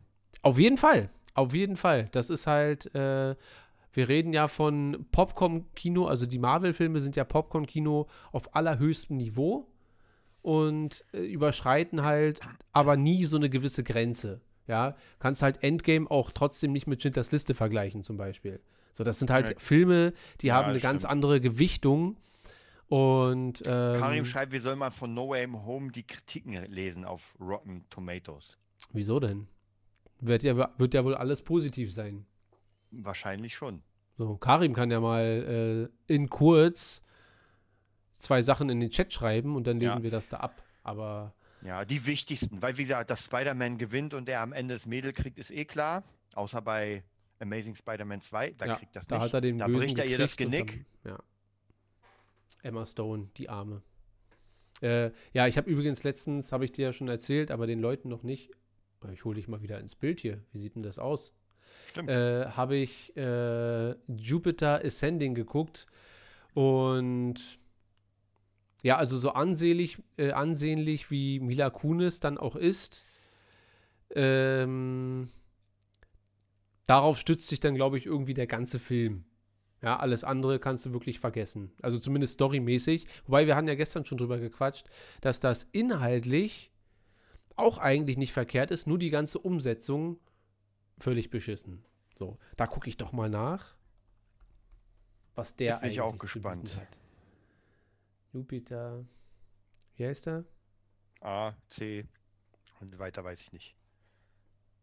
[0.41, 1.09] auf jeden Fall.
[1.33, 2.07] Auf jeden Fall.
[2.13, 3.35] Das ist halt, äh,
[3.93, 9.67] wir reden ja von Popcorn-Kino, also die Marvel-Filme sind ja Popcorn-Kino auf allerhöchstem Niveau
[10.41, 14.41] und äh, überschreiten halt aber nie so eine gewisse Grenze.
[14.67, 18.61] Ja, kannst halt Endgame auch trotzdem nicht mit Schindlers Liste vergleichen, zum Beispiel.
[18.93, 19.55] So, das sind halt Ja.
[19.57, 21.11] Filme, die Ja, haben eine ganz stimmt.
[21.11, 22.17] andere Gewichtung.
[22.87, 27.35] Und ähm, Karim schreibt, wir sollen mal von No Way Home die Kritiken lesen auf
[27.39, 28.57] Rotten Tomatoes.
[28.91, 29.47] wieso denn?
[30.19, 32.25] Wird ja, wird ja wohl alles positiv sein.
[32.95, 33.81] Wahrscheinlich schon.
[34.17, 37.01] So, Karim kann ja mal äh, in kurz
[38.17, 40.03] zwei Sachen in den Chat schreiben und dann lesen Ja.
[40.03, 40.61] wir das da ab.
[40.83, 44.85] Aber Ja, die wichtigsten, weil wie gesagt, dass Spider-Man gewinnt und er am Ende das
[44.85, 46.03] Mädel kriegt, ist eh klar.
[46.35, 47.03] Außer bei
[47.39, 49.25] Amazing Spider-Man 2, da ja, kriegt das da nicht.
[49.25, 50.85] hat er den da Bösen bricht er ihr das Genick.
[51.03, 51.19] Dann, ja.
[52.61, 53.81] Emma Stone, die Arme.
[54.81, 58.09] Äh, ja, ich habe übrigens letztens, habe ich dir ja schon erzählt, aber den Leuten
[58.09, 58.51] noch nicht.
[59.11, 60.41] Ich hole dich mal wieder ins Bild hier.
[60.53, 61.33] Wie sieht denn das aus?
[62.07, 65.87] Äh, habe ich äh, Jupiter Ascending geguckt
[66.53, 67.59] und
[68.83, 73.03] ja, also so ansehnlich, äh, ansehnlich wie Mila Kunis dann auch ist,
[74.13, 75.29] ähm,
[76.85, 79.23] darauf stützt sich dann, glaube ich, irgendwie der ganze Film.
[79.81, 81.71] Ja, alles andere kannst du wirklich vergessen.
[81.81, 83.05] Also zumindest storymäßig.
[83.25, 84.87] Wobei wir hatten ja gestern schon drüber gequatscht,
[85.19, 86.71] dass das inhaltlich
[87.55, 90.19] auch eigentlich nicht verkehrt ist, nur die ganze Umsetzung
[91.03, 91.83] völlig beschissen.
[92.17, 93.75] So, da gucke ich doch mal nach,
[95.35, 96.77] was der auch eigentlich bieten gespannt.
[96.77, 96.99] hat.
[98.31, 99.05] Jupiter.
[99.95, 100.45] Wie heißt er?
[101.21, 102.05] A, C
[102.79, 103.75] und weiter weiß ich nicht.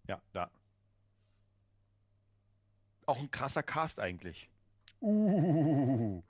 [0.09, 0.51] Ja, da.
[3.07, 4.51] Auch ein krasser Cast eigentlich.
[5.01, 6.23] Uh,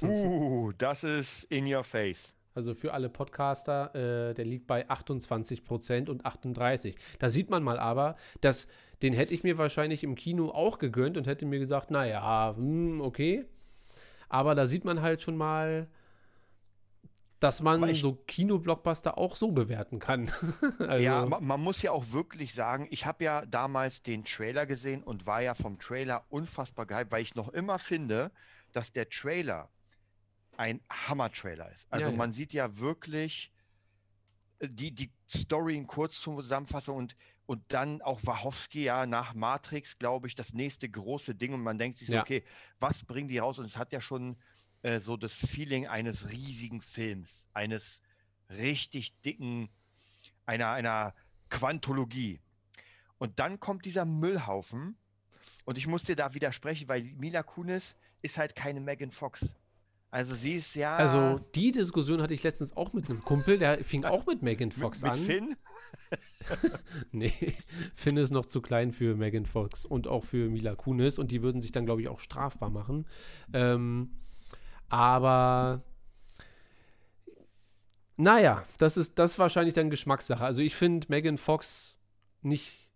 [0.00, 2.32] uh, das ist in your face.
[2.54, 6.96] Also für alle Podcaster, äh, der liegt bei 28% und 38%.
[7.18, 8.68] Da sieht man mal aber, dass
[9.04, 13.00] den hätte ich mir wahrscheinlich im Kino auch gegönnt und hätte mir gesagt, naja, hm,
[13.02, 13.44] okay.
[14.30, 15.86] Aber da sieht man halt schon mal,
[17.38, 20.22] dass man ich- so Kino-Blockbuster auch so bewerten kann.
[20.78, 24.64] also, Ja, ma- man muss ja auch wirklich sagen, ich habe ja damals den Trailer
[24.64, 28.30] gesehen und war ja vom Trailer unfassbar gehypt, weil ich noch immer finde,
[28.72, 29.68] dass der Trailer
[30.56, 31.86] ein Hammer-Trailer ist.
[31.90, 32.16] Also Ja, ja.
[32.16, 33.52] man sieht ja wirklich
[34.60, 40.26] äh, die, die Story in Kurzzusammenfassung und, und dann auch Wachowski, ja, nach Matrix, glaube
[40.28, 42.22] ich, das nächste große Ding und man denkt sich so, Ja.
[42.22, 42.42] okay,
[42.80, 43.58] was bringen die raus?
[43.58, 44.36] Und es hat ja schon
[44.82, 48.02] äh, so das Feeling eines riesigen Films, eines
[48.50, 49.68] richtig dicken,
[50.46, 51.14] einer, einer
[51.50, 52.40] Quantologie.
[53.18, 54.96] Und dann kommt dieser Müllhaufen
[55.64, 59.54] und ich muss dir da widersprechen, weil Mila Kunis ist halt keine Megan Fox.
[60.14, 63.82] Also sie ist ja also die Diskussion hatte ich letztens auch mit einem Kumpel, der
[63.82, 65.18] fing auch mit Megan mit, Fox mit an.
[65.18, 65.56] Finn.
[67.10, 67.56] Nee,
[67.96, 71.42] Finn ist noch zu klein für Megan Fox und auch für Mila Kunis und die
[71.42, 73.08] würden sich dann, glaube ich, auch strafbar machen.
[73.52, 74.10] Ähm,
[74.88, 75.82] aber
[78.16, 80.44] naja, das ist, das ist wahrscheinlich dann Geschmackssache.
[80.44, 81.98] Also ich finde Megan Fox
[82.40, 82.88] nicht,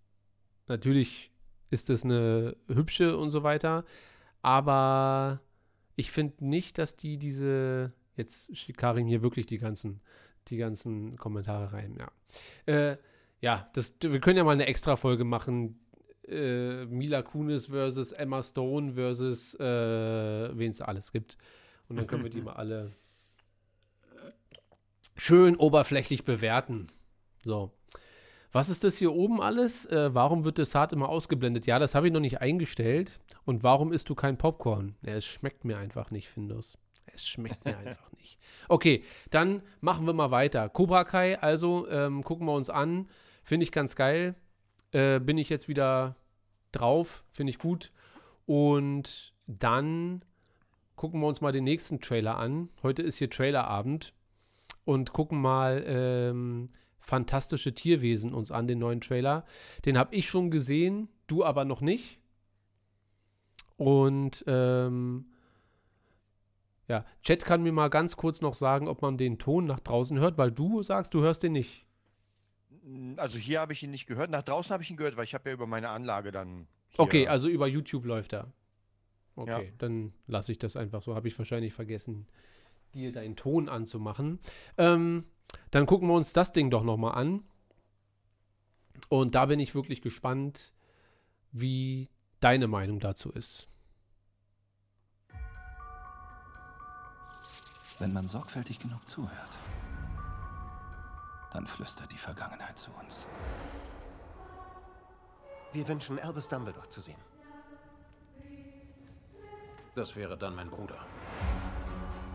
[0.68, 1.32] natürlich
[1.70, 3.84] ist das eine hübsche und so weiter,
[4.40, 5.40] aber
[5.98, 10.00] ich finde nicht, dass die diese, jetzt schickt Karim hier wirklich die ganzen,
[10.46, 12.72] die ganzen Kommentare rein, ja.
[12.72, 12.98] Äh,
[13.40, 15.80] ja, das, wir können ja mal eine extra Folge machen.
[16.28, 21.36] äh, Mila Kunis versus Emma Stone versus äh, wen es alles gibt.
[21.88, 22.92] Und dann können wir die mal alle
[25.16, 26.86] schön oberflächlich bewerten.
[27.44, 27.72] So.
[28.52, 29.84] Was ist das hier oben alles?
[29.86, 31.66] Äh, warum wird das hart immer ausgeblendet?
[31.66, 33.20] Ja, das habe ich noch nicht eingestellt.
[33.44, 34.94] Und warum isst du kein Popcorn?
[35.02, 36.78] Ja, es schmeckt mir einfach nicht, Findus.
[37.06, 38.38] Es schmeckt mir einfach nicht.
[38.68, 40.68] Okay, dann machen wir mal weiter.
[40.68, 43.08] Cobra Kai, also ähm, gucken wir uns an.
[43.42, 44.34] Finde ich ganz geil.
[44.92, 46.16] Äh, bin ich jetzt wieder
[46.72, 47.24] drauf.
[47.32, 47.92] Finde ich gut.
[48.46, 50.24] Und dann
[50.96, 52.70] gucken wir uns mal den nächsten Trailer an.
[52.82, 54.14] Heute ist hier Trailerabend.
[54.84, 56.70] Und gucken mal ähm,
[57.08, 59.46] Fantastische Tierwesen uns an, den neuen Trailer.
[59.86, 62.18] Den habe ich schon gesehen, du aber noch nicht.
[63.78, 65.24] Und ähm,
[66.86, 70.18] ja, Chat kann mir mal ganz kurz noch sagen, ob man den Ton nach draußen
[70.18, 71.86] hört, weil du sagst, du hörst den nicht.
[73.16, 74.30] Also hier habe ich ihn nicht gehört.
[74.30, 76.66] Nach draußen habe ich ihn gehört, weil ich habe ja über meine Anlage dann.
[76.98, 78.52] Okay, also über YouTube läuft er.
[79.34, 79.72] Okay, ja.
[79.78, 81.14] dann lasse ich das einfach so.
[81.14, 82.26] Habe ich wahrscheinlich vergessen,
[82.94, 84.40] dir deinen Ton anzumachen.
[84.76, 85.24] Ähm,
[85.70, 87.44] dann gucken wir uns das Ding doch nochmal an.
[89.08, 90.72] Und da bin ich wirklich gespannt,
[91.52, 92.08] wie
[92.40, 93.68] deine Meinung dazu ist.
[97.98, 99.58] Wenn man sorgfältig genug zuhört,
[101.52, 103.26] dann flüstert die Vergangenheit zu uns.
[105.72, 107.20] Wir wünschen Albus Dumbledore zu sehen.
[109.94, 111.04] Das wäre dann mein Bruder.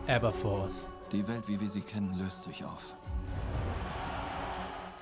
[0.06, 0.86] Aberforth.
[1.12, 2.96] Die Welt, wie wir sie kennen, löst sich auf.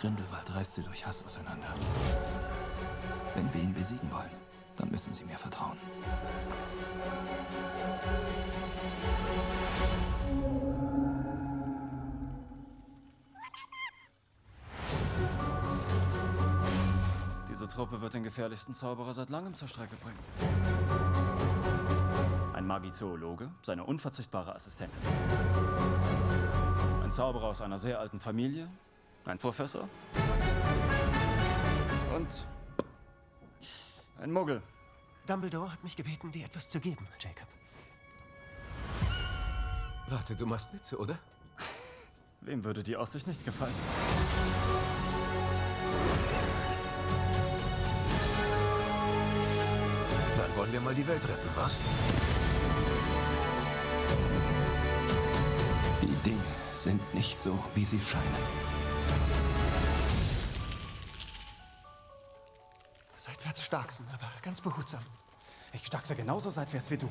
[0.01, 1.69] Grindelwald reißt sie durch Hass auseinander.
[3.35, 4.31] Wenn wir ihn besiegen wollen,
[4.77, 5.79] dann müssen Sie mir vertrauen.
[17.49, 20.19] Diese Truppe wird den gefährlichsten Zauberer seit langem zur Strecke bringen.
[22.73, 25.03] Ein Magizoologe, seine unverzichtbare Assistentin.
[27.03, 28.67] Ein Zauberer aus einer sehr alten Familie,
[29.27, 29.87] ein Professor
[32.17, 32.47] und
[34.23, 34.63] ein Muggel.
[35.27, 37.47] Dumbledore hat mich gebeten, dir etwas zu geben, Jacob.
[40.09, 41.19] Warte, du machst Witze, oder?
[42.41, 43.75] Wem würde die Aussicht nicht gefallen?
[50.39, 51.79] Dann wollen wir mal die Welt retten, was?
[56.03, 56.43] Die Dinge
[56.75, 58.73] sind nicht so, wie sie scheinen.
[63.17, 65.03] Seitwärts starksen, aber ganz behutsam.
[65.73, 67.09] Ich starkse genauso seitwärts wie du.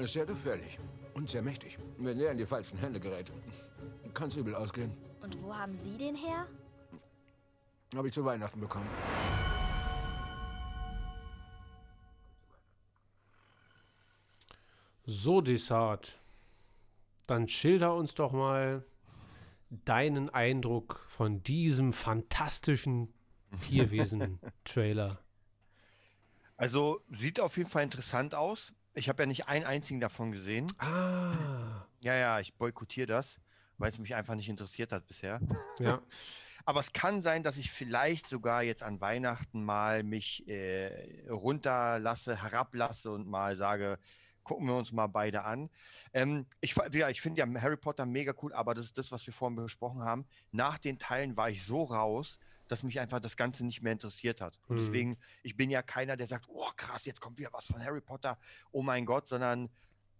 [0.00, 0.78] Ist sehr gefährlich
[1.12, 1.78] und sehr mächtig.
[1.98, 3.30] Wenn er in die falschen Hände gerät,
[4.14, 4.92] kann es übel ausgehen.
[5.20, 6.46] Und wo haben Sie den her?
[7.94, 8.88] Habe ich zu Weihnachten bekommen.
[15.04, 16.18] So, Desart.
[17.26, 18.86] Dann schilder uns doch mal
[19.68, 23.12] deinen Eindruck von diesem fantastischen
[23.60, 25.18] Tierwesen-Trailer.
[26.56, 28.72] Also sieht auf jeden Fall interessant aus.
[28.94, 30.66] Ich habe ja nicht einen einzigen davon gesehen.
[30.78, 31.86] Ah.
[32.00, 33.40] Ja, ja, ich boykottiere das,
[33.78, 35.40] weil es mich einfach nicht interessiert hat bisher.
[35.78, 36.02] Ja.
[36.66, 42.42] Aber es kann sein, dass ich vielleicht sogar jetzt an Weihnachten mal mich äh, runterlasse,
[42.42, 43.98] herablasse und mal sage,
[44.44, 45.70] gucken wir uns mal beide an.
[46.12, 49.26] Ähm, ich ja, ich finde ja Harry Potter mega cool, aber das ist das, was
[49.26, 50.26] wir vorhin besprochen haben.
[50.52, 54.40] Nach den Teilen war ich so raus, dass mich einfach das Ganze nicht mehr interessiert
[54.40, 54.58] hat.
[54.68, 54.84] Und mhm.
[54.84, 58.00] deswegen, ich bin ja keiner, der sagt, oh krass, jetzt kommt wieder was von Harry
[58.00, 58.38] Potter,
[58.70, 59.68] oh mein Gott, sondern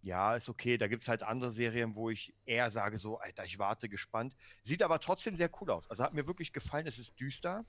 [0.03, 0.77] ja, ist okay.
[0.77, 4.35] Da gibt es halt andere Serien, wo ich eher sage, so, Alter, ich warte gespannt.
[4.63, 5.89] Sieht aber trotzdem sehr cool aus.
[5.89, 6.87] Also hat mir wirklich gefallen.
[6.87, 7.65] Es ist düster.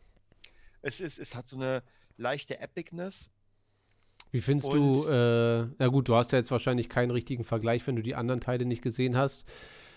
[0.80, 1.82] Es, ist, es hat so eine
[2.16, 3.30] leichte Epicness.
[4.32, 7.96] Wie findest du, äh, na gut, du hast ja jetzt wahrscheinlich keinen richtigen Vergleich, wenn
[7.96, 9.46] du die anderen Teile nicht gesehen hast.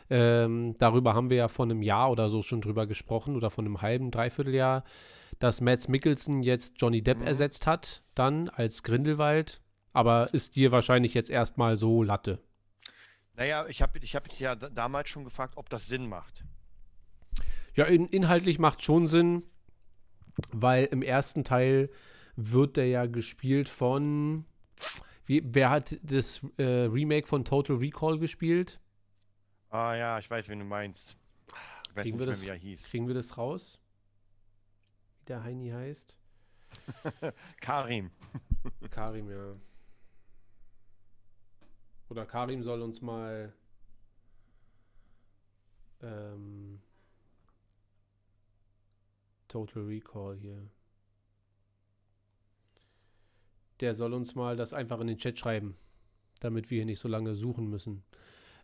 [0.09, 3.65] Ähm, darüber haben wir ja vor einem Jahr oder so schon drüber gesprochen oder von
[3.65, 4.83] einem halben, dreiviertel Jahr,
[5.39, 7.27] dass Mads Mikkelsen jetzt Johnny Depp Mhm.
[7.27, 9.61] ersetzt hat, dann als Grindelwald.
[9.93, 12.39] Aber ist dir wahrscheinlich jetzt erstmal so Latte.
[13.35, 16.43] Naja, ich habe ich hab dich ja da- damals schon gefragt, ob das Sinn macht.
[17.73, 19.43] Ja, in, inhaltlich macht schon Sinn,
[20.51, 21.89] weil im ersten Teil
[22.35, 24.45] wird der ja gespielt von.
[25.25, 28.79] Wie, wer hat das äh, Remake von Total Recall gespielt?
[29.69, 31.17] Ah ja, ich weiß, wen du meinst.
[31.89, 32.83] Ich weiß Kriegen nicht wir, mehr, das, wie er hieß.
[32.83, 33.79] kriegen wir das raus?
[35.19, 36.15] Wie der Heini heißt?
[37.61, 38.11] Karim.
[38.91, 39.55] Karim, ja.
[42.09, 43.51] Oder Karim soll uns mal
[46.01, 46.81] ähm,
[49.47, 50.69] Total Recall hier.
[53.81, 55.75] Der soll uns mal das einfach in den Chat schreiben,
[56.39, 58.03] damit wir hier nicht so lange suchen müssen.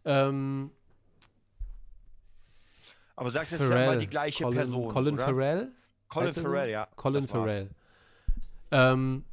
[0.06, 0.72] Ähm,
[3.16, 5.24] Aber sagst jetzt ja mal die gleiche Colin, Person, Colin oder?
[5.24, 5.72] Farrell?
[6.08, 7.28] Colin Heißt Farrell, ja, Colin.
[7.28, 7.70] Farrell.
[8.72, 9.24] Ähm,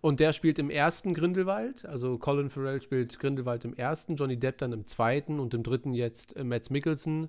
[0.00, 1.84] und der spielt im ersten Grindelwald.
[1.84, 5.94] Also Colin Farrell spielt Grindelwald im ersten, Johnny Depp dann im zweiten und im dritten
[5.94, 7.28] jetzt äh, Mads Mikkelsen.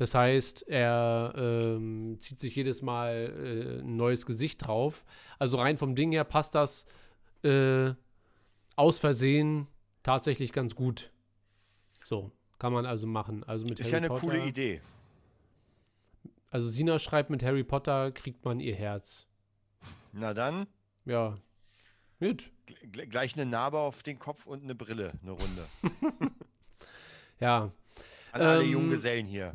[0.00, 5.04] Das heißt, er ähm, zieht sich jedes Mal äh, ein neues Gesicht drauf.
[5.38, 6.86] Also rein vom Ding her passt das
[7.44, 7.92] äh,
[8.76, 9.66] aus Versehen
[10.02, 11.10] tatsächlich ganz gut.
[12.06, 13.44] So, kann man also machen.
[13.44, 14.80] Also mit Ist Harry ja eine Potter, coole Idee.
[16.50, 19.26] Also Sina schreibt, mit Harry Potter kriegt man ihr Herz.
[20.12, 20.66] Na dann,
[21.04, 21.36] Ja.
[22.20, 22.50] Gut.
[22.90, 25.66] gl- gleich eine Narbe auf den Kopf und eine Brille, eine Runde.
[27.38, 27.70] Ja.
[28.32, 29.52] An alle Ähm, Junggesellen hier.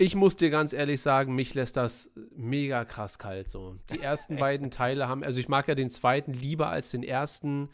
[0.00, 3.76] Ich muss dir ganz ehrlich sagen, mich lässt das mega krass kalt so.
[3.90, 7.68] Die ersten beiden Teile haben, also ich mag ja den zweiten lieber als den ersten,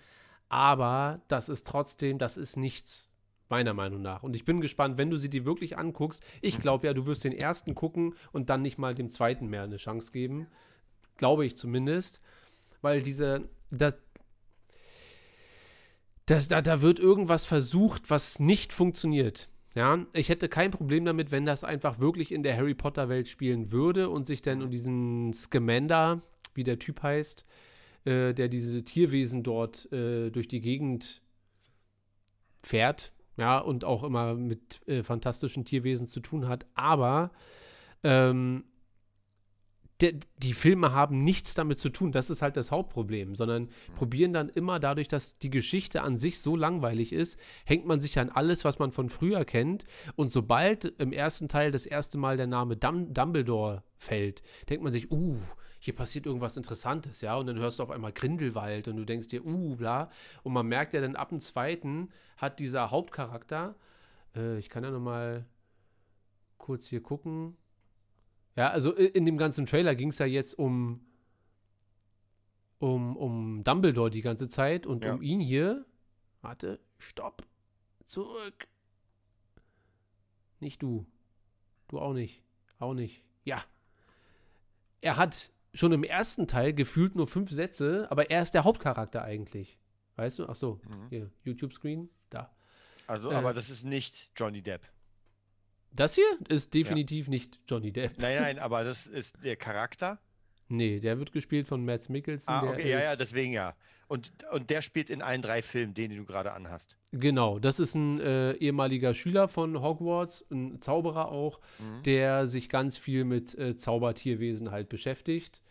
[0.49, 3.11] aber das ist trotzdem, das ist nichts,
[3.51, 4.23] meiner Meinung nach.
[4.23, 6.25] Und ich bin gespannt, wenn du sie dir wirklich anguckst.
[6.41, 9.65] Ich glaube ja, du wirst den ersten gucken und dann nicht mal dem zweiten mehr
[9.65, 10.47] eine Chance geben.
[11.19, 12.23] Glaube ich zumindest.
[12.81, 13.95] Weil diese, das,
[16.25, 19.49] das, da, da wird irgendwas versucht, was nicht funktioniert.
[19.75, 23.29] Ja, ich hätte kein Problem damit, wenn das einfach wirklich in der Harry Potter Welt
[23.29, 26.23] spielen würde und sich dann um diesen Scamander,
[26.55, 27.45] wie der Typ heißt,
[28.05, 31.23] äh, der diese Tierwesen dort äh, durch die Gegend
[32.63, 36.67] fährt, ja, und auch immer mit äh, fantastischen Tierwesen zu tun hat.
[36.75, 37.33] Aber
[38.05, 38.65] ähm,
[40.01, 42.13] de, die Filme haben nichts damit zu tun.
[42.13, 46.41] Das ist halt das Hauptproblem, sondern probieren dann immer dadurch, dass die Geschichte an sich
[46.41, 49.85] so langweilig ist, hängt man sich an alles, was man von früher kennt.
[50.17, 54.93] Und sobald im ersten Teil das erste Mal der Name Dum Dumbledore fällt, denkt man
[54.93, 55.37] sich, uh,
[55.79, 59.29] hier passiert irgendwas Interessantes, ja, und dann hörst du auf einmal Grindelwald und du denkst
[59.29, 60.11] dir, uh, bla.
[60.43, 63.77] Und man merkt ja dann ab dem zweiten hat dieser Hauptcharakter,
[64.35, 65.45] äh, ich kann ja noch mal
[66.59, 67.57] kurz hier gucken.
[68.57, 71.01] Ja, also in dem ganzen Trailer ging es ja jetzt um,
[72.79, 75.15] um, um Dumbledore die ganze Zeit und Ja.
[75.15, 75.85] um ihn hier.
[76.43, 77.43] Warte, stopp.
[78.07, 78.69] Zurück.
[80.61, 81.07] Nicht du.
[81.89, 82.43] Du auch nicht.
[82.79, 83.23] Auch nicht.
[83.45, 83.63] Ja.
[85.01, 89.23] Er hat schon im ersten Teil gefühlt nur fünf Sätze, aber er ist der Hauptcharakter
[89.23, 89.79] eigentlich.
[90.17, 90.47] Weißt du?
[90.49, 92.55] Ach so, hier, YouTube-Screen, da.
[93.09, 94.83] Also, äh, aber das ist nicht Johnny Depp.
[95.95, 98.19] Das hier ist definitiv nicht Johnny Depp.
[98.19, 100.19] Nein, nein, aber das ist der Charakter.
[100.69, 102.49] Nee, der wird gespielt von Mads Mikkelsen.
[102.49, 103.75] Ah, okay, ja, ja, deswegen ja.
[104.09, 106.97] Und, und der spielt in allen drei Filmen, den, den du gerade anhast.
[107.13, 112.03] Genau, das ist ein äh, ehemaliger Schüler von Hogwarts, ein Zauberer auch, Mhm.
[112.05, 115.63] der sich ganz viel mit äh, Zaubertierwesen halt beschäftigt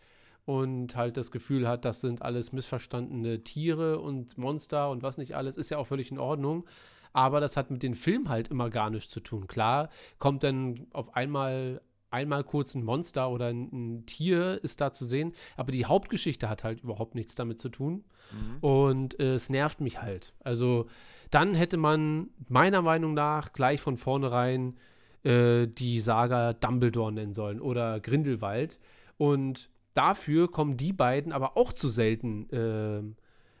[0.46, 5.34] und halt das Gefühl hat, das sind alles missverstandene Tiere und Monster und was nicht
[5.34, 6.64] alles, ist ja auch völlig in Ordnung.
[7.14, 9.46] Aber das hat mit dem Film halt immer gar nichts zu tun.
[9.46, 14.92] Klar, kommt dann auf einmal einmal kurz ein Monster oder ein, ein Tier ist da
[14.92, 18.04] zu sehen, aber die Hauptgeschichte hat halt überhaupt nichts damit zu tun.
[18.60, 20.32] Und äh, es nervt mich halt.
[20.40, 20.86] Also
[21.30, 24.76] dann hätte man meiner Meinung nach gleich von vornherein
[25.24, 28.78] äh, die Saga Dumbledore nennen sollen oder Grindelwald.
[29.16, 33.16] Und dafür kommen die beiden aber auch zu selten ähm,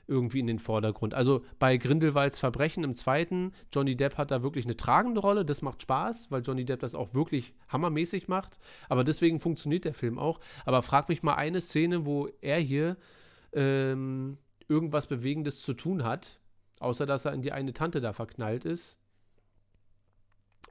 [0.06, 1.14] irgendwie in den Vordergrund.
[1.14, 5.44] Also bei Grindelwalds Verbrechen im zweiten, Johnny Depp hat da wirklich eine tragende Rolle.
[5.44, 8.58] Das macht Spaß, weil Johnny Depp das auch wirklich hammermäßig macht.
[8.88, 10.40] Aber deswegen funktioniert der Film auch.
[10.64, 12.96] Aber frag mich mal eine Szene, wo er hier
[13.52, 14.38] ähm,
[14.68, 16.40] irgendwas Bewegendes zu tun hat,
[16.80, 18.96] außer dass er in die eine Tante da verknallt ist.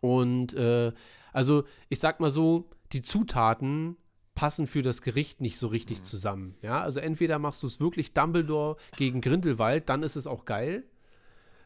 [0.02, 0.92] Und äh,
[1.32, 3.98] also ich sag mal so, die Zutaten
[4.36, 6.56] passen für das Gericht nicht so richtig zusammen.
[6.62, 10.84] Ja, also entweder machst du es wirklich Dumbledore gegen Grindelwald, dann ist es auch geil.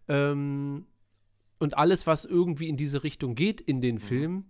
[0.07, 0.85] Ähm,
[1.59, 4.45] und alles, was irgendwie in diese Richtung geht in den Film,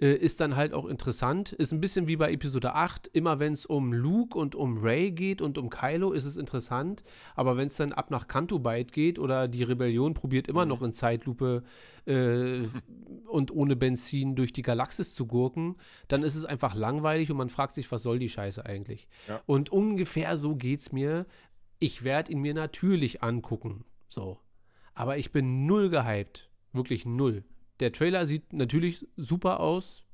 [0.00, 1.52] äh, ist dann halt auch interessant.
[1.52, 3.08] Ist ein bisschen wie bei Episode 8.
[3.08, 7.02] Immer wenn es um Luke und um Ray geht und um Kylo, ist es interessant.
[7.34, 10.92] Aber wenn es dann ab nach Cantobite geht oder die Rebellion probiert immer noch in
[10.92, 11.64] Zeitlupe
[12.06, 12.60] äh,
[13.26, 15.76] und ohne Benzin durch die Galaxis zu gurken,
[16.06, 19.08] dann ist es einfach langweilig und man fragt sich, was soll die Scheiße eigentlich?
[19.26, 19.42] Ja.
[19.46, 21.26] Und ungefähr so geht's mir.
[21.80, 23.84] Ich werde ihn mir natürlich angucken.
[24.08, 24.38] So.
[24.94, 26.50] Aber ich bin null gehypt.
[26.72, 27.44] Wirklich null.
[27.80, 30.04] Der Trailer sieht natürlich super aus,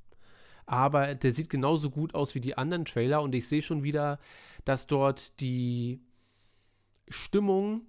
[0.66, 4.18] aber der sieht genauso gut aus wie die anderen Trailer und ich sehe schon wieder,
[4.64, 6.00] dass dort die
[7.08, 7.82] Stimmung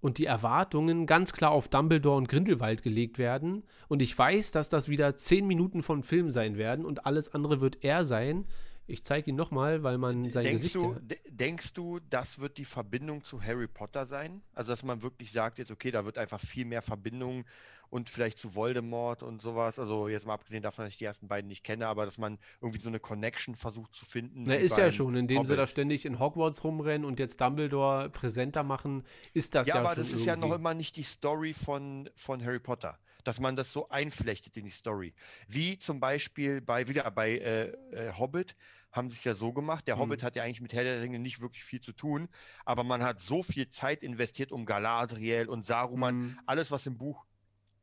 [0.00, 3.64] und die Erwartungen ganz klar auf Dumbledore und Grindelwald gelegt werden.
[3.88, 7.60] Und ich weiß, dass das wieder zehn Minuten vom Film sein werden und alles andere
[7.60, 8.44] wird er sein.
[8.86, 10.74] Ich zeige ihn nochmal, weil man sein Denkst Gesicht.
[10.74, 10.96] du,
[11.30, 14.42] denkst du, das wird die Verbindung zu Harry Potter sein?
[14.52, 17.46] Also, dass man wirklich sagt, jetzt, okay, da wird einfach viel mehr Verbindung
[17.94, 19.78] und vielleicht zu Voldemort und sowas.
[19.78, 22.38] Also, jetzt mal abgesehen davon, dass ich die ersten beiden nicht kenne, aber dass man
[22.60, 24.42] irgendwie so eine Connection versucht zu finden.
[24.42, 25.58] Na, ist ja schon, indem sie Hobbit.
[25.60, 29.94] da ständig in Hogwarts rumrennen und jetzt Dumbledore präsenter machen, ist das Ja, ja, aber
[29.94, 30.60] das ist ja noch irgendwie.
[30.60, 32.98] immer nicht die Story von, von Harry Potter.
[33.22, 35.14] Dass man das so einflechtet in die Story.
[35.46, 38.56] Wie zum Beispiel bei, wieder bei äh, äh, Hobbit
[38.90, 39.86] haben sie es ja so gemacht.
[39.86, 39.98] Der.
[39.98, 42.28] Hobbit hat ja eigentlich mit Herr der Ringe nicht wirklich viel zu tun,
[42.64, 46.38] aber man hat so viel Zeit investiert, um Galadriel und Saruman, Mhm.
[46.46, 47.24] alles, was im Buch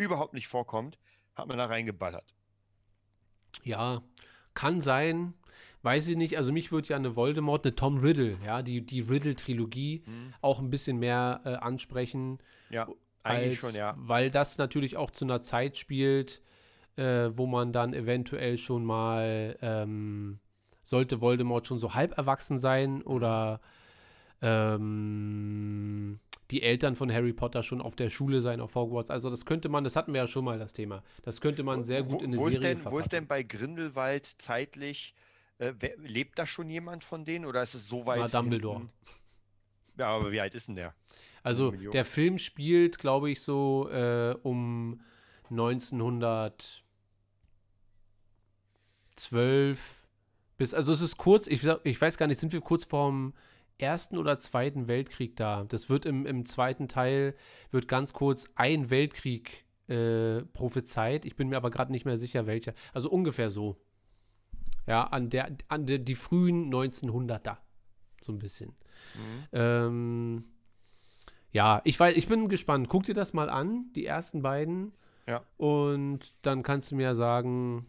[0.01, 0.97] überhaupt nicht vorkommt,
[1.35, 2.33] hat man da reingeballert.
[3.63, 4.01] Ja,
[4.53, 5.33] kann sein.
[5.83, 6.37] Weiß ich nicht.
[6.37, 10.03] Also mich würde ja eine Voldemort, eine Tom Riddle, ja, die, die Riddle-Trilogie
[10.41, 12.37] auch ein bisschen mehr äh, ansprechen.
[12.69, 12.87] Ja,
[13.23, 13.95] eigentlich als- schon, ja.
[13.97, 16.43] Weil das natürlich auch zu einer Zeit spielt,
[16.97, 20.39] äh, wo man dann eventuell schon mal, ähm,
[20.83, 23.59] sollte Voldemort schon so halb erwachsen sein oder
[24.41, 26.19] ähm,
[26.51, 29.09] die Eltern von Harry Potter schon auf der Schule sein, auf Hogwarts.
[29.09, 31.01] Also das könnte man, das hatten wir ja schon mal das Thema.
[31.23, 33.27] Das könnte man sehr gut wo, in eine wo Serie ist denn, Wo ist denn
[33.27, 35.15] bei Grindelwald zeitlich,
[35.59, 38.79] äh, wer, lebt da schon jemand von denen oder ist es so weit Na, Dumbledore.
[38.79, 38.91] hinten?
[39.97, 40.93] Ja, aber wie alt ist denn der?
[41.43, 45.01] Also der Film spielt, glaube ich, so äh, um
[45.49, 46.81] 1912
[50.57, 53.33] bis, also es ist kurz, ich, ich weiß gar nicht, sind wir kurz vorm
[53.81, 55.63] Ersten oder Zweiten Weltkrieg da?
[55.65, 57.35] Das wird im, im zweiten Teil,
[57.71, 61.25] wird ganz kurz ein Weltkrieg äh, prophezeit.
[61.25, 62.73] Ich bin mir aber gerade nicht mehr sicher, welcher.
[62.93, 63.77] Also ungefähr so.
[64.87, 67.57] Ja, an der, an der, die frühen 1900er.
[68.21, 68.75] So ein bisschen.
[69.51, 70.45] Ähm,
[71.51, 72.87] ja, ich weiß, ich bin gespannt.
[72.89, 74.93] Guck dir das mal an, die ersten beiden.
[75.27, 75.43] Ja.
[75.57, 77.85] Und dann kannst du mir sagen,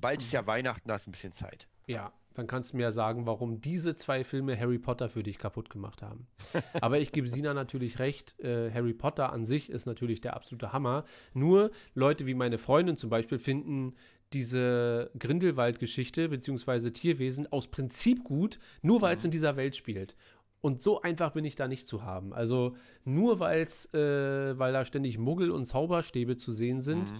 [0.00, 1.68] Bald ist ja Weihnachten, da ist ein bisschen Zeit.
[1.86, 5.70] ja, dann kannst du mir sagen, warum diese zwei Filme Harry Potter für dich kaputt
[5.70, 6.26] gemacht haben.
[6.80, 10.72] Aber ich gebe Sina natürlich recht, äh, Harry Potter an sich ist natürlich der absolute
[10.72, 11.04] Hammer.
[11.34, 13.94] Nur Leute wie meine Freundin zum Beispiel finden
[14.32, 16.90] diese Grindelwald-Geschichte bzw.
[16.90, 20.16] Tierwesen aus Prinzip gut, nur weil es in dieser Welt spielt.
[20.60, 22.32] Und so einfach bin ich da nicht zu haben.
[22.32, 27.12] Also nur weil's, äh, weil da ständig Muggel und Zauberstäbe zu sehen sind,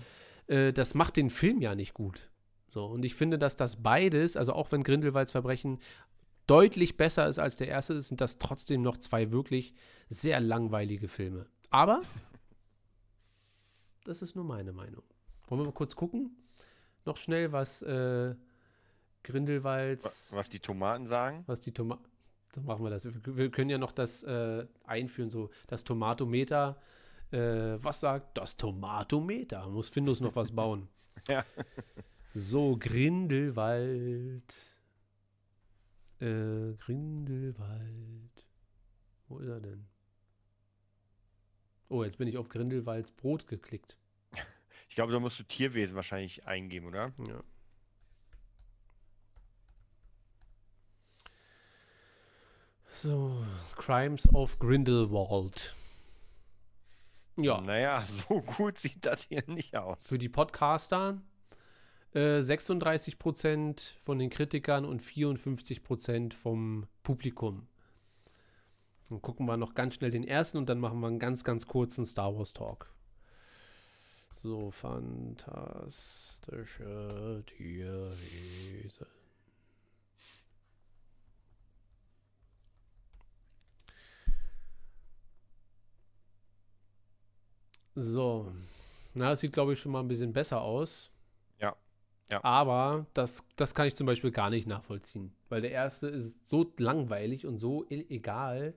[0.49, 2.31] äh, das macht den Film ja nicht gut.
[2.77, 5.79] So, und ich finde, dass das beides, also auch wenn Grindelwalds Verbrechen
[6.47, 9.73] deutlich besser ist als der erste, sind das trotzdem noch zwei wirklich
[10.11, 11.47] sehr langweilige Filme.
[11.71, 12.03] Aber
[14.05, 15.03] das ist nur meine Meinung.
[15.49, 16.37] Wollen wir mal kurz gucken?
[17.07, 18.35] Noch schnell, was äh,
[19.23, 21.45] Grindelwalds, Was die Tomaten sagen?
[21.47, 22.05] was die Tomaten.
[22.55, 23.07] So machen wir das.
[23.07, 26.79] Wir wir können ja noch das äh, einführen, so das Tomatometer.
[27.31, 27.39] Äh,
[27.83, 29.67] was sagt das Tomatometer?
[29.71, 30.89] Muss Findus noch was bauen?
[31.29, 31.43] Ja.
[32.39, 34.55] So, Grindelwald.
[36.21, 38.47] Äh, Grindelwald.
[39.29, 39.89] Wo ist er denn?
[41.89, 43.97] Oh, jetzt bin ich auf Grindelwalds Brot geklickt.
[44.91, 47.15] Ich glaube, da musst du Tierwesen wahrscheinlich eingeben, oder?
[47.27, 47.43] Ja.
[52.91, 55.75] So, Crimes of Grindelwald.
[57.37, 57.63] Ja.
[57.63, 60.07] Naja, so gut sieht das hier nicht aus.
[60.07, 61.23] Für die Podcaster
[62.17, 67.67] äh, 36% von den Kritikern und 54% vom Publikum.
[69.11, 71.67] Dann gucken wir noch ganz schnell den ersten und dann machen wir einen ganz, ganz
[71.67, 72.91] kurzen Star Wars Talk.
[74.43, 79.07] So, fantastische Tierwesen.
[87.95, 88.53] So.
[89.15, 91.11] Na, es sieht, glaube ich, schon mal ein bisschen besser aus.
[92.31, 92.43] Ja.
[92.43, 96.73] Aber das, das kann ich zum Beispiel gar nicht nachvollziehen, weil der erste ist so
[96.79, 98.75] langweilig und so egal.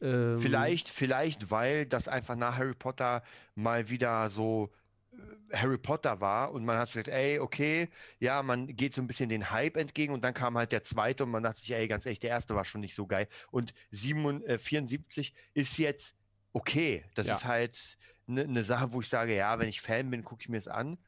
[0.00, 3.22] Ähm, Vielleicht, vielleicht, weil das einfach nach Harry Potter
[3.54, 4.72] mal wieder so
[5.12, 9.06] äh, Harry Potter war und man hat gesagt, ey, okay, ja, man geht so ein
[9.06, 11.86] bisschen den Hype entgegen und dann kam halt der zweite und man dachte sich, ey,
[11.86, 13.28] ganz ehrlich, der erste war schon nicht so geil.
[13.52, 16.16] Und 7, äh, 74 ist jetzt
[16.52, 17.04] okay.
[17.14, 17.34] Das Ja.
[17.34, 20.48] ist halt eine ne Sache, wo ich sage, ja, wenn ich Fan bin, gucke ich
[20.48, 20.98] mir es an.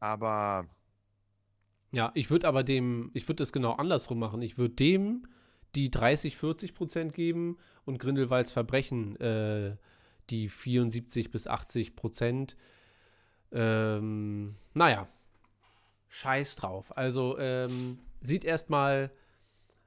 [0.00, 0.66] Aber
[1.94, 4.42] Ja, ich würde aber dem, ich würde das genau andersrum machen.
[4.42, 5.28] Ich würde dem
[5.76, 9.76] die 30, 40 Prozent geben und Grindelwalds Verbrechen äh,
[10.28, 12.56] die 74 bis 80 Prozent.
[13.52, 15.06] Ähm, naja,
[16.08, 16.96] scheiß drauf.
[16.96, 19.12] Also ähm, sieht erstmal,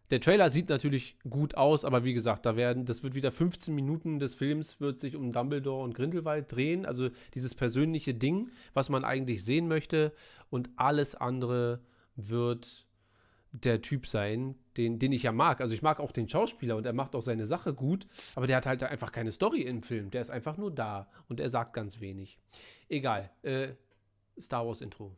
[0.09, 3.75] der Trailer sieht natürlich gut aus, aber wie gesagt, da werden, das wird wieder 15
[3.75, 6.85] Minuten des Films wird sich um Dumbledore und Grindelwald drehen.
[6.85, 10.13] Also dieses persönliche Ding, was man eigentlich sehen möchte
[10.49, 11.81] und alles andere
[12.17, 12.85] wird
[13.51, 15.61] der Typ sein, den, den ich ja mag.
[15.61, 18.57] Also ich mag auch den Schauspieler und er macht auch seine Sache gut, aber der
[18.57, 20.11] hat halt einfach keine Story im Film.
[20.11, 22.37] Der ist einfach nur da und er sagt ganz wenig.
[22.89, 23.31] Egal.
[23.41, 23.69] Äh,
[24.39, 25.15] Star Wars Intro.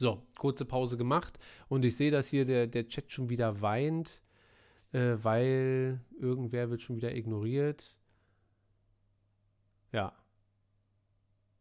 [0.00, 4.22] So, kurze Pause gemacht und ich sehe, dass hier der, der Chat schon wieder weint,
[4.92, 7.98] äh, weil irgendwer wird schon wieder ignoriert.
[9.92, 10.12] Ja.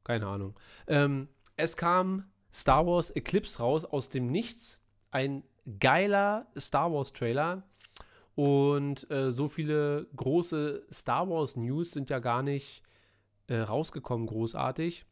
[0.04, 0.58] Keine Ahnung.
[0.86, 4.80] Ähm, es kam Star Wars Eclipse raus aus dem Nichts.
[5.10, 5.44] Ein
[5.80, 7.64] geiler Star Wars Trailer.
[8.36, 12.84] Und äh, so viele große Star Wars News sind ja gar nicht
[13.48, 15.06] äh, rausgekommen, großartig.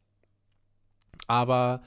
[1.26, 1.82] Aber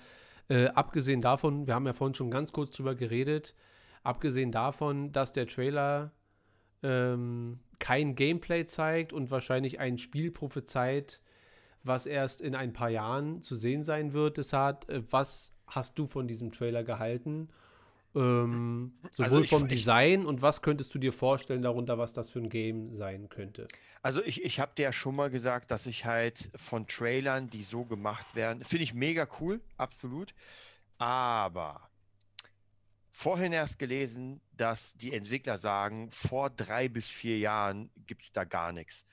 [0.50, 3.56] äh, abgesehen davon, wir haben ja vorhin schon ganz kurz drüber geredet,
[4.04, 6.12] abgesehen davon, dass der Trailer
[6.84, 11.22] ähm, kein Gameplay zeigt und wahrscheinlich ein Spiel prophezeit,
[11.84, 16.08] was erst in ein paar Jahren zu sehen sein wird, Deshalb, äh, was hast du
[16.08, 17.50] von diesem Trailer gehalten?
[18.16, 22.30] Ähm, sowohl Also vom ich- Design und was könntest du dir vorstellen darunter, was das
[22.30, 23.68] für ein Game sein könnte?
[24.02, 27.64] Also ich, ich habe dir ja schon mal gesagt, dass ich halt von Trailern, die
[27.64, 30.34] so gemacht werden, finde ich mega cool, absolut.
[30.98, 31.90] Aber
[33.12, 38.44] vorhin erst gelesen, dass die Entwickler sagen, vor drei bis vier Jahren gibt es da
[38.44, 39.06] gar nichts.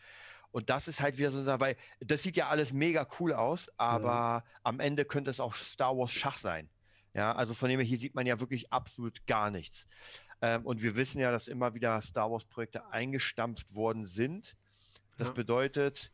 [0.52, 4.44] Und das ist halt wieder so weil das sieht ja alles mega cool aus, aber
[4.62, 6.70] am Ende könnte es auch Star Wars Schach sein.
[7.16, 9.86] Ja, also von dem her, hier sieht man ja wirklich absolut gar nichts.
[10.42, 14.54] Ähm, und wir wissen ja, dass immer wieder Star Wars-Projekte eingestampft worden sind.
[15.16, 15.34] Das Ja.
[15.34, 16.12] bedeutet,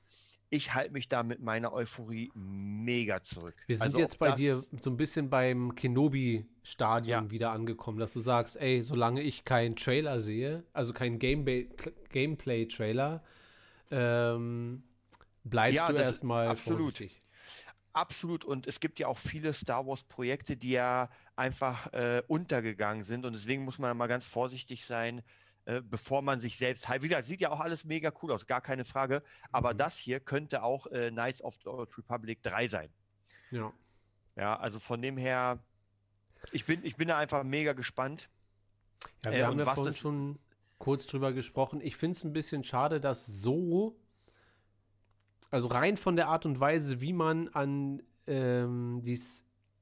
[0.48, 3.56] ich halte mich da mit meiner Euphorie mega zurück.
[3.66, 8.20] Wir sind Also jetzt bei dir so ein bisschen beim Kenobi-Stadion wieder angekommen, dass du
[8.20, 13.24] sagst, ey, solange ich keinen Trailer sehe, also keinen Gameplay-Trailer,
[13.90, 14.84] ähm,
[15.42, 16.80] bleibst Ja, du erstmal absolut.
[16.98, 17.18] vorsichtig.
[17.92, 18.44] Absolut.
[18.44, 23.26] Und es gibt ja auch viele Star Wars-Projekte, die ja einfach äh, untergegangen sind.
[23.26, 25.22] Und deswegen muss man mal ganz vorsichtig sein,
[25.66, 26.88] äh, bevor man sich selbst.
[26.88, 29.22] Wie gesagt, sieht ja auch alles mega cool aus, gar keine Frage.
[29.50, 32.94] Aber das hier könnte auch äh, Knights of the Old Republic 3 sein.
[33.50, 33.72] Ja.
[34.36, 35.62] Ja, also von dem her,
[36.50, 38.30] ich bin, ich bin da einfach mega gespannt.
[39.24, 40.38] Ja, wir Äh, haben ja vorhin schon
[40.78, 41.80] kurz drüber gesprochen.
[41.82, 44.00] Ich finde es ein bisschen schade, dass so,
[45.52, 49.20] also rein von der Art und Weise, wie man an ähm, die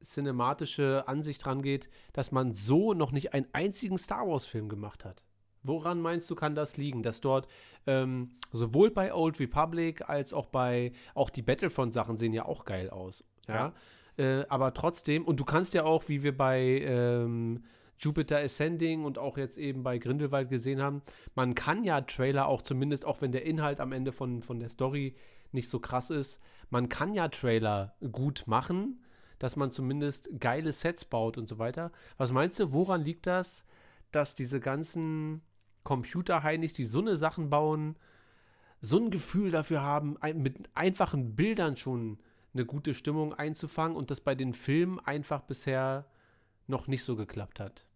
[0.03, 5.25] cinematische Ansicht rangeht, dass man so noch nicht einen einzigen Star Wars-Film gemacht hat.
[5.63, 7.47] Woran meinst du, kann das liegen, dass dort
[7.87, 12.91] ähm, sowohl bei Old Republic als auch bei, auch die Battlefront-Sachen sehen ja auch geil
[12.91, 13.23] aus.
[13.47, 13.73] Ja.
[14.17, 17.63] Äh, aber trotzdem, und du kannst ja auch, wie wir bei ähm,
[17.99, 21.03] Jupiter Ascending und auch jetzt eben bei Grindelwald gesehen haben,
[21.35, 24.71] man kann ja Trailer auch zumindest, auch wenn der Inhalt am Ende von, von der
[24.71, 25.15] Story
[25.53, 26.41] nicht so krass ist,
[26.71, 29.03] man kann ja Trailer gut machen,
[29.39, 31.91] dass man zumindest geile Sets baut und so weiter.
[32.17, 33.65] Was meinst du, woran liegt das,
[34.13, 35.43] dass diese ganzen
[35.83, 37.97] Computerheinis, die so eine Sachen bauen,
[38.81, 42.19] so ein Gefühl dafür haben, mit einfachen Bildern schon
[42.53, 46.07] eine gute Stimmung einzufangen und das bei den Filmen einfach bisher
[46.67, 47.87] noch nicht so geklappt hat?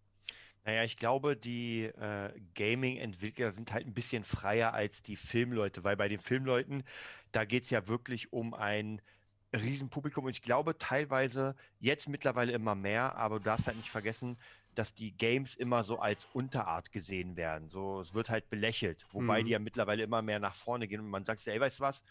[0.65, 5.97] Naja, ich glaube, die äh, Gaming-Entwickler sind halt ein bisschen freier als die Filmleute, weil
[5.97, 6.85] bei den Filmleuten,
[7.35, 9.01] da geht es ja wirklich um ein
[9.55, 14.39] Riesenpublikum und ich glaube teilweise jetzt mittlerweile immer mehr, aber du darfst halt nicht vergessen,
[14.75, 17.69] dass die Games immer so als Unterart gesehen werden.
[17.69, 19.45] So, es wird halt belächelt, wobei Mhm.
[19.45, 22.05] die ja mittlerweile immer mehr nach vorne gehen und man sagt, ey, weißt du was,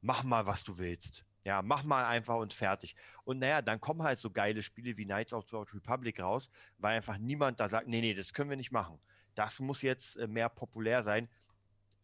[0.00, 1.24] mach mal, was du willst.
[1.44, 2.94] Ja, mach mal einfach und fertig.
[3.24, 6.50] Und naja, dann kommen halt so geile Spiele wie Knights of the Old Republic raus,
[6.78, 9.00] weil einfach niemand da sagt, nee, nee, das können wir nicht machen.
[9.34, 11.28] Das muss jetzt äh, mehr populär sein.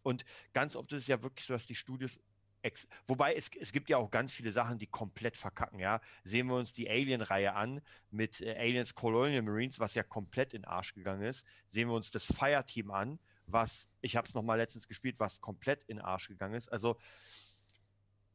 [0.02, 2.20] Und ganz oft ist es ja wirklich so, dass die Studios
[2.62, 6.00] Ex Wobei es, es gibt ja auch ganz viele Sachen, die komplett verkacken, ja.
[6.24, 7.80] Sehen wir uns die Alien-Reihe an
[8.10, 11.46] mit äh, Aliens Colonial Marines, was ja komplett in Arsch gegangen ist.
[11.68, 15.84] Sehen wir uns das Fire-Team an, was, ich habe es nochmal letztens gespielt, was komplett
[15.84, 16.68] in Arsch gegangen ist.
[16.68, 16.98] Also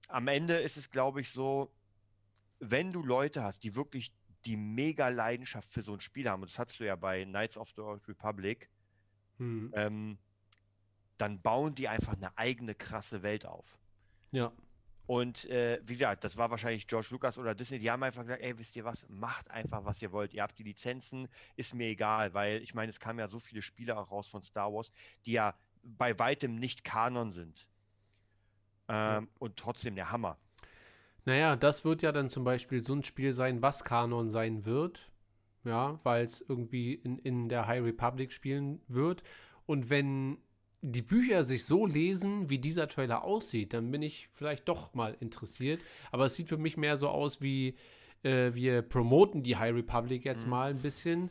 [0.07, 1.71] am Ende ist es, glaube ich, so,
[2.59, 4.13] wenn du Leute hast, die wirklich
[4.45, 7.57] die mega Leidenschaft für so ein Spiel haben, und das hattest du ja bei Knights
[7.57, 8.69] of the Old Republic,
[9.38, 9.71] Hm.
[9.76, 10.17] ähm,
[11.17, 13.78] dann bauen die einfach eine eigene krasse Welt auf.
[14.34, 14.51] Ja.
[15.05, 18.41] Und äh, wie gesagt, das war wahrscheinlich George Lucas oder Disney, die haben einfach gesagt,
[18.41, 20.34] ey, wisst ihr was, macht einfach, was ihr wollt.
[20.34, 23.61] Ihr habt die Lizenzen, ist mir egal, weil ich meine, es kamen ja so viele
[23.61, 24.91] Spiele auch raus von Star Wars,
[25.25, 27.67] die ja bei weitem nicht Kanon sind.
[28.88, 30.38] Ähm, Und trotzdem der Hammer.
[31.25, 35.11] Naja, das wird ja dann zum Beispiel so ein Spiel sein, was Kanon sein wird.
[35.65, 39.23] Ja, weil es irgendwie in, in der High Republic spielen wird.
[39.65, 40.42] Und wenn
[40.86, 45.15] die Bücher sich so lesen, wie dieser Trailer aussieht, dann bin ich vielleicht doch mal
[45.21, 45.81] interessiert.
[46.11, 47.75] Aber es sieht für mich mehr so aus wie
[48.23, 51.29] äh, wir promoten die High Republic jetzt mal ein bisschen,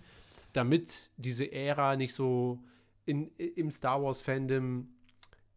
[0.55, 2.61] damit diese Ära nicht so
[3.05, 4.89] in, im Star Wars Fandom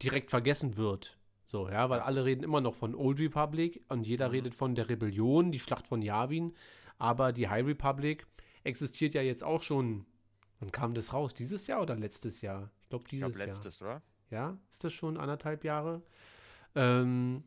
[0.03, 1.17] direkt vergessen wird.
[1.47, 4.89] So, ja, weil alle reden immer noch von Old Republic und jeder redet von der
[4.89, 6.53] Rebellion, die Schlacht von Yavin.
[6.97, 8.27] Aber die High Republic
[8.65, 10.05] existiert ja jetzt auch schon.
[10.65, 11.35] Wann kam das raus?
[11.35, 12.71] Dieses Jahr oder letztes Jahr?
[12.81, 13.91] Ich glaube, Ich dieses glaube, letztes, oder?
[13.91, 14.01] Jahr.
[14.31, 16.01] Ja, ist das schon anderthalb Jahre?
[16.73, 17.43] Ähm,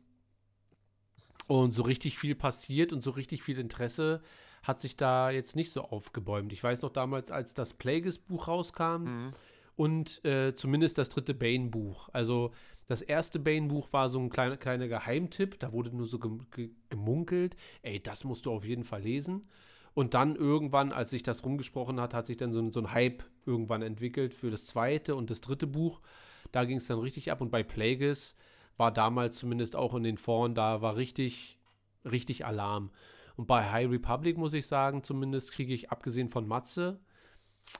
[1.47, 4.21] und so richtig viel passiert und so richtig viel Interesse
[4.63, 6.53] hat sich da jetzt nicht so aufgebäumt.
[6.53, 9.31] Ich weiß noch damals, als das Plagueis-Buch rauskam
[9.75, 12.07] und äh, zumindest das dritte Bane-Buch.
[12.13, 12.53] Also
[12.87, 16.69] das erste Bane-Buch war so ein kleiner, kleiner Geheimtipp, da wurde nur so gem ge
[16.89, 19.49] gemunkelt, ey, das musst du auf jeden Fall lesen.
[19.93, 22.91] Und dann irgendwann, als sich das rumgesprochen hat, hat sich dann so, ein- so ein
[22.93, 26.01] Hype irgendwann entwickelt für das zweite und das dritte Buch.
[26.51, 27.41] Da ging es dann richtig ab.
[27.41, 28.35] Und bei Plagueis
[28.77, 31.59] war damals zumindest auch in den Foren, da war richtig,
[32.09, 32.91] richtig Alarm.
[33.35, 36.99] Und bei High Republic muss ich sagen, zumindest kriege ich, abgesehen von Matze,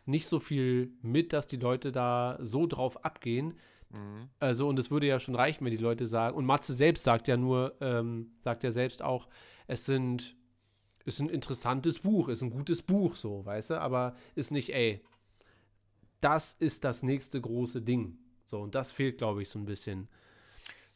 [0.05, 3.55] nicht so viel mit, dass die Leute da so drauf abgehen.
[3.89, 4.29] Mhm.
[4.39, 7.27] Also, und es würde ja schon reichen, wenn die Leute sagen, und Matze selbst sagt
[7.27, 9.27] ja nur, ähm, sagt ja selbst auch,
[9.67, 10.35] es sind,
[11.05, 15.03] ist ein interessantes Buch, ist ein gutes Buch, so, weißt du, aber ist nicht, ey,
[16.21, 18.17] das ist das nächste große Ding.
[18.45, 20.09] So, und das fehlt, glaube ich, so ein bisschen.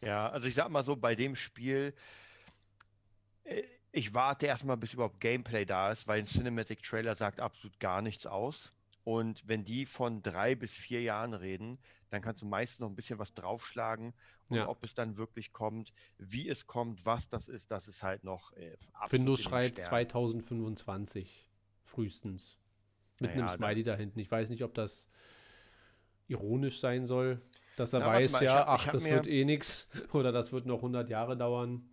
[0.01, 1.93] Ja, also ich sag mal so, bei dem Spiel,
[3.43, 7.79] äh, ich warte erstmal, bis überhaupt Gameplay da ist, weil ein Cinematic Trailer sagt absolut
[7.79, 8.73] gar nichts aus.
[9.03, 11.77] Und wenn die von drei bis vier Jahren reden,
[12.09, 14.13] dann kannst du meistens noch ein bisschen was draufschlagen.
[14.53, 14.67] Und Ja.
[14.67, 18.51] ob es dann wirklich kommt, wie es kommt, was das ist, das ist halt noch
[18.53, 18.77] äh,
[19.09, 19.89] Windows schreibt Sternen.
[19.89, 21.49] 2025
[21.83, 22.59] frühestens.
[23.19, 24.19] Mit Naja, einem Smiley da hinten.
[24.19, 25.07] Ich weiß nicht, ob das
[26.27, 27.41] ironisch sein soll,
[27.77, 30.67] dass er Na, weiß, mal, ja, hab- ach, das wird eh nix oder das wird
[30.67, 31.89] noch 100 Jahre dauern.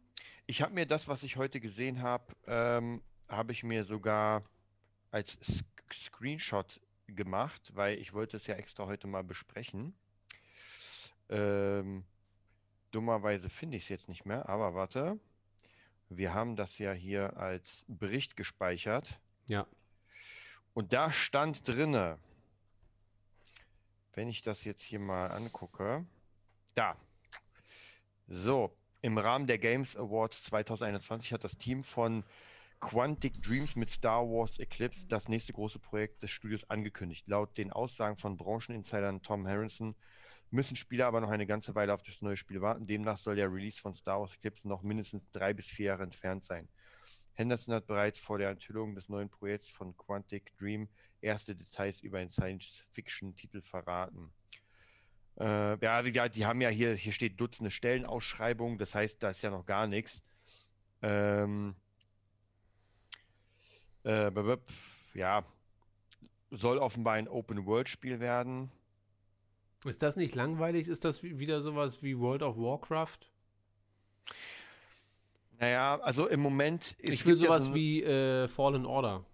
[0.46, 3.00] Ich habe mir das, was ich heute gesehen habe, ähm,
[3.30, 4.44] habe ich mir sogar
[5.10, 9.94] als S Screenshot gemacht, weil ich wollte es ja extra heute mal besprechen.
[11.28, 12.04] Ähm,
[12.90, 15.18] dummerweise finde ich es jetzt nicht mehr, aber warte.
[16.08, 19.20] Wir haben das ja hier als Bericht gespeichert.
[19.46, 19.66] Ja.
[20.74, 22.18] Und da stand drinne,
[24.14, 26.04] wenn ich das jetzt hier mal angucke,
[26.74, 26.96] da.
[28.26, 32.24] So, im Rahmen der Games Awards 2021 hat das Team von
[32.80, 37.28] Quantic Dreams mit Star Wars Eclipse das nächste große Projekt des Studios angekündigt.
[37.28, 39.94] Laut den Aussagen von Brancheninsidern Tom Harrison
[40.50, 42.86] müssen Spieler aber noch eine ganze Weile auf das neue Spiel warten.
[42.86, 46.44] Demnach soll der Release von Star Wars Eclipse noch mindestens drei bis vier Jahre entfernt
[46.44, 46.68] sein.
[47.34, 50.88] Henderson hat bereits vor der Enthüllung des neuen Projekts von Quantic Dream
[51.20, 54.32] erste Details über einen Science-Fiction-Titel verraten.
[55.38, 59.30] Äh, ja, wie gesagt, die haben ja hier, hier steht Dutzende Stellenausschreibungen, das heißt, da
[59.30, 60.22] ist ja noch gar nichts.
[61.02, 61.74] Ähm,
[64.04, 64.30] äh,
[65.14, 65.44] ja,
[66.50, 68.70] soll offenbar ein Open-World-Spiel werden.
[69.84, 70.88] Ist das nicht langweilig?
[70.88, 73.18] Ist das wie- wieder sowas wie World of Warcraft?
[75.58, 76.96] Naja, also im Moment.
[77.02, 79.24] es ich will gibt ja sowas so- wie äh, Fallen Order.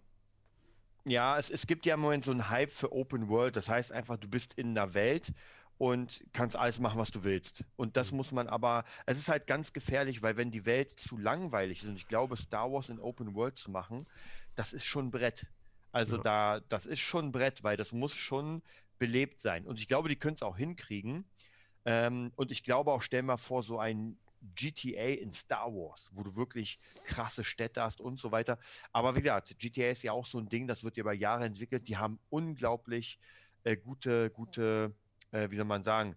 [1.05, 3.57] Ja, es, es gibt ja im Moment so einen Hype für Open World.
[3.57, 5.33] Das heißt einfach, du bist in einer Welt
[5.79, 7.63] und kannst alles machen, was du willst.
[7.77, 11.17] Und das muss man aber, es ist halt ganz gefährlich, weil wenn die Welt zu
[11.17, 14.07] langweilig ist, und ich glaube, Star Wars in Open World zu machen,
[14.57, 15.47] das ist schon ein Brett.
[15.93, 16.23] Also Ja.
[16.23, 18.63] da, das ist schon ein Brett, weil das muss schon
[18.99, 19.67] belebt sein.
[19.67, 21.25] Und ich glaube, die können es auch hinkriegen.
[21.85, 24.19] Ähm, und ich glaube auch, stell mal vor, so ein
[24.55, 28.59] GTA in Star Wars, wo du wirklich krasse Städte hast und so weiter.
[28.93, 31.45] Aber wie gesagt, GTA ist ja auch so ein Ding, das wird ja über Jahre
[31.45, 31.89] entwickelt.
[31.89, 33.19] Die haben unglaublich
[33.65, 34.95] äh, gute, gute,
[35.33, 36.17] äh, wie soll man sagen,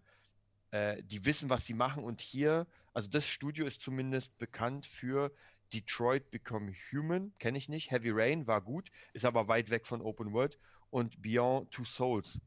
[0.71, 2.03] äh, die wissen, was sie machen.
[2.03, 5.31] Und hier, also das Studio ist zumindest bekannt für
[5.73, 7.91] Detroit Become Human, kenne ich nicht.
[7.91, 10.57] Heavy Rain war gut, ist aber weit weg von Open World.
[10.91, 12.39] Und Beyond Two Souls.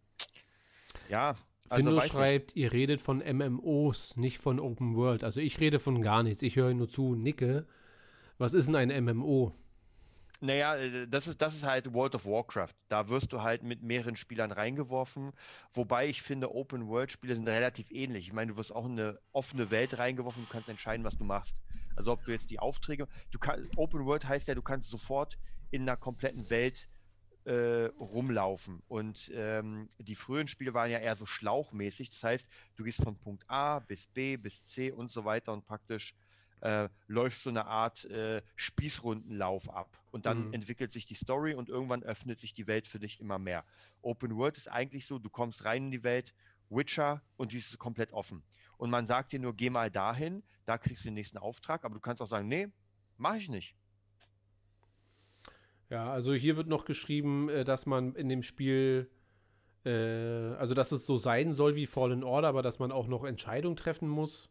[1.09, 1.37] Ja,
[1.73, 2.65] also Findo schreibt, ich.
[2.65, 5.25] ihr redet von MMOs, nicht von Open World.
[5.25, 6.43] Also ich rede von gar nichts.
[6.43, 7.67] Ich höre nur zu, nicke.
[8.39, 9.55] Was ist denn ein MMO?
[10.43, 12.75] Naja, äh, das ist, das ist halt World of Warcraft.
[12.89, 15.33] Da wirst du halt mit mehreren Spielern reingeworfen.
[15.73, 18.27] Wobei ich finde, Open-World-Spiele sind relativ ähnlich.
[18.27, 21.25] Ich meine, du wirst auch in eine offene Welt reingeworfen, du kannst entscheiden, was du
[21.25, 21.63] machst.
[21.95, 23.07] Also ob du jetzt die Aufträge.
[23.31, 25.39] Du kann, Open World heißt ja, du kannst sofort
[25.71, 26.89] in einer kompletten Welt
[27.45, 28.83] äh, rumlaufen.
[28.89, 32.11] Und ähm, die frühen Spiele waren ja eher so schlauchmäßig.
[32.11, 35.67] Das heißt, du gehst von Punkt A bis B bis C und so weiter und
[35.67, 36.15] praktisch
[36.61, 39.99] äh, läuft so eine Art äh, Spießrundenlauf ab.
[40.13, 40.55] Und dann mhm.
[40.55, 43.65] entwickelt sich die Story und irgendwann öffnet sich die Welt für dich immer mehr.
[44.01, 46.35] Open World ist eigentlich so, du kommst rein in die Welt,
[46.71, 48.43] Witcher und die ist komplett offen.
[48.77, 51.95] Und man sagt dir nur, geh mal dahin, da kriegst du den nächsten Auftrag, aber
[51.95, 52.69] du kannst auch sagen, nee,
[53.17, 53.75] mach ich nicht.
[55.93, 59.11] Ja, also hier wird noch geschrieben, äh, dass man in dem Spiel,
[59.85, 63.25] äh, also dass es so sein soll wie Fallen Order, aber dass man auch noch
[63.25, 64.49] Entscheidungen treffen muss.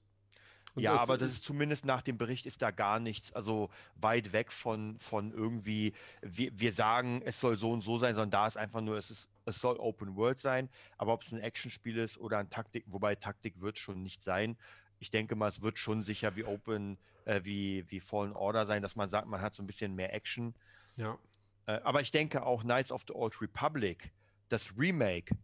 [0.75, 3.71] Und ja, das aber das ist zumindest nach dem Bericht ist da gar nichts, also
[3.95, 8.29] weit weg von, von irgendwie, wir, wir sagen, es soll so und so sein, sondern
[8.29, 10.69] da ist einfach nur, es, ist, es soll Open World sein,
[10.99, 14.57] aber ob es ein Actionspiel ist oder ein Taktik, wobei Taktik wird schon nicht sein.
[14.99, 18.83] Ich denke mal, es wird schon sicher wie Open, äh, wie, wie Fallen Order sein,
[18.83, 20.53] dass man sagt, man hat so ein bisschen mehr Action.
[20.97, 21.17] Ja.
[21.65, 24.11] Äh, aber ich denke auch Knights of the Old Republic,
[24.49, 25.35] das Remake,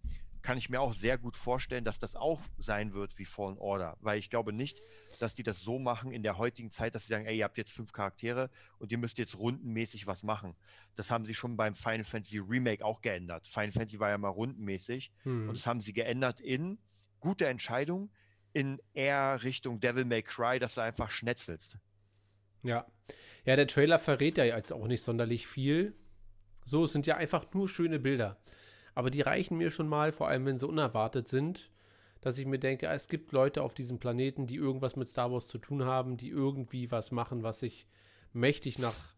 [0.48, 3.98] kann ich mir auch sehr gut vorstellen, dass das auch sein wird wie Fallen Order,
[4.00, 4.80] weil ich glaube nicht,
[5.20, 7.58] dass die das so machen in der heutigen Zeit, dass sie sagen, ey, ihr habt
[7.58, 8.50] jetzt fünf Charaktere
[8.80, 10.56] und ihr müsst jetzt rundenmäßig was machen.
[10.96, 13.46] Das haben sie schon beim Final Fantasy Remake auch geändert.
[13.46, 15.50] Final Fantasy war ja mal rundenmäßig hm.
[15.50, 16.78] und das haben sie geändert in
[17.20, 18.10] gute Entscheidung,
[18.54, 21.78] in eher Richtung Devil May Cry, dass du einfach schnetzelst.
[22.64, 22.86] Ja.
[23.44, 25.94] Ja, der Trailer verrät ja jetzt auch nicht sonderlich viel.
[26.68, 28.38] So, es sind ja einfach nur schöne Bilder.
[28.94, 31.72] Aber die reichen mir schon mal, vor allem wenn sie unerwartet sind
[32.22, 35.48] dass ich mir denke, es gibt Leute auf diesem Planeten, die irgendwas mit Star Wars
[35.48, 37.88] zu tun haben, die irgendwie was machen, was sich
[38.34, 39.16] mächtig nach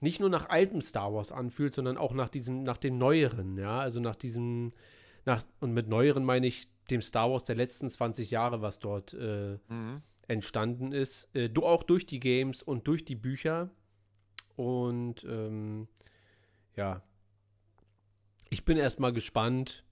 [0.00, 3.80] nicht nur nach altem Star Wars anfühlt, sondern auch nach diesem, nach dem neueren, ja,
[3.80, 4.72] also nach diesem,
[5.24, 9.12] nach, und mit neueren meine ich dem Star Wars der letzten 20 Jahre, was dort
[9.14, 10.00] äh, mhm.
[10.28, 13.70] entstanden ist, äh, auch durch die Games und durch die Bücher.
[14.58, 15.86] Und ähm,
[16.74, 17.00] ja,
[18.50, 19.84] ich bin erstmal gespannt,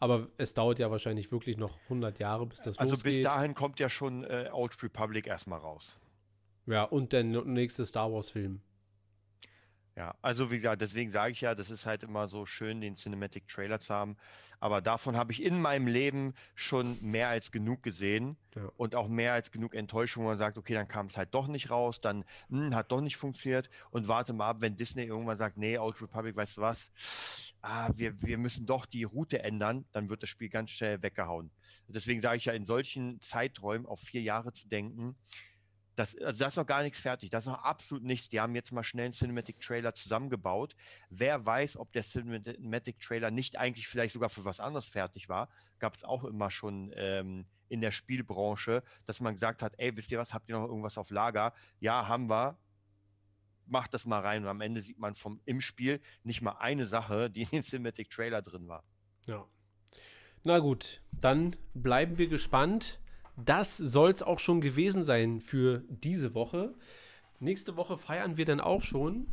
[0.00, 3.06] aber es dauert ja wahrscheinlich wirklich noch 100 Jahre, bis das also losgeht.
[3.06, 5.98] Also bis dahin kommt ja schon äh, Old Republic erstmal raus.
[6.64, 8.62] Ja, und der nächste Star Wars-Film.
[9.96, 12.96] Ja, also wie gesagt, deswegen sage ich ja, das ist halt immer so schön, den
[12.96, 14.16] Cinematic Trailer zu haben.
[14.58, 18.72] Aber davon habe ich in meinem Leben schon mehr als genug gesehen ja.
[18.76, 21.46] und auch mehr als genug Enttäuschung, wo man sagt, okay, dann kam es halt doch
[21.46, 25.04] nicht raus, dann mh, hm, hat doch nicht funktioniert und warte mal ab, wenn Disney
[25.04, 26.90] irgendwann sagt, nee, Old Republic, weißt du was,
[27.62, 31.50] ah, wir, wir müssen doch die Route ändern, dann wird das Spiel ganz schnell weggehauen.
[31.86, 35.16] Deswegen sage ich ja, in solchen Zeiträumen auf vier Jahre zu denken,
[35.96, 37.30] das, also da ist noch gar nichts fertig.
[37.30, 38.28] Das ist noch absolut nichts.
[38.28, 40.74] Die haben jetzt mal schnell einen Cinematic Trailer zusammengebaut.
[41.08, 45.48] Wer weiß, ob der Cinematic Trailer nicht eigentlich vielleicht sogar für was anderes fertig war.
[45.78, 50.10] Gab es auch immer schon ähm, in der Spielbranche, dass man gesagt hat, ey, wisst
[50.10, 51.54] ihr was, habt ihr noch irgendwas auf Lager?
[51.78, 52.58] Ja, haben wir.
[53.66, 54.42] Macht das mal rein.
[54.42, 57.62] Und am Ende sieht man vom, im Spiel nicht mal eine Sache, die in dem
[57.62, 58.84] Cinematic Trailer drin war.
[59.26, 59.46] Ja.
[60.42, 63.00] Na gut, dann bleiben wir gespannt
[63.36, 66.74] das soll es auch schon gewesen sein für diese Woche.
[67.40, 69.26] Nächste Woche feiern wir dann auch schon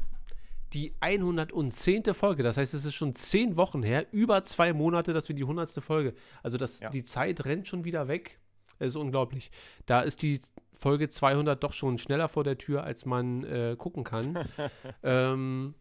[0.74, 2.14] die 110.
[2.14, 2.43] Folge.
[2.43, 5.84] Das heißt, es ist schon zehn Wochen her, über zwei Monate, dass wir die 100.
[5.84, 6.14] Folge.
[6.43, 6.89] Also das, ja.
[6.89, 8.39] die Zeit rennt schon wieder weg.
[8.80, 9.52] Das ist unglaublich.
[9.86, 10.41] Da ist die
[10.78, 14.39] Folge 200 doch schon schneller vor der Tür, als man äh, gucken kann.
[15.04, 15.76] ähm,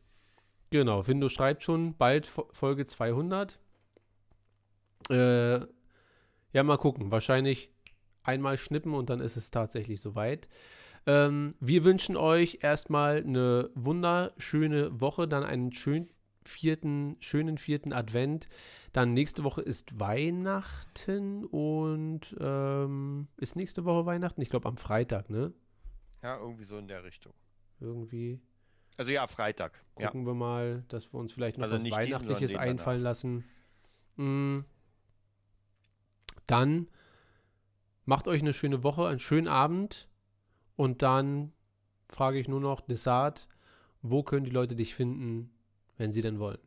[0.69, 3.59] genau, Windows schreibt schon, bald Folge 200.
[5.09, 5.61] Äh,
[6.53, 7.11] ja, mal gucken.
[7.11, 7.70] Wahrscheinlich
[8.23, 10.49] einmal schnippen und dann ist es tatsächlich soweit.
[11.07, 16.11] Ähm, wir wünschen euch erstmal eine wunderschöne Woche, dann einen schönen
[16.45, 18.49] vierten, schönen vierten Advent.
[18.93, 24.43] Dann nächste Woche ist Weihnachten und ähm, ist nächste Woche Weihnachten?
[24.43, 25.53] Ich glaube am Freitag, ne?
[26.23, 27.33] Ja, irgendwie so in der Richtung.
[27.81, 28.41] Irgendwie.
[28.97, 29.73] Also ja, Freitag.
[29.95, 30.27] Gucken ja.
[30.27, 33.45] wir mal, dass wir uns vielleicht noch also was Weihnachtliches diesen, einfallen lassen.
[34.17, 34.65] Mhm.
[36.47, 36.89] Dann
[38.11, 40.09] macht euch eine schöne Woche, einen schönen Abend
[40.75, 41.53] und dann
[42.09, 43.47] frage ich nur noch, Desart,
[44.03, 45.55] wo können die Leute dich finden,
[45.97, 46.59] wenn sie denn wollen?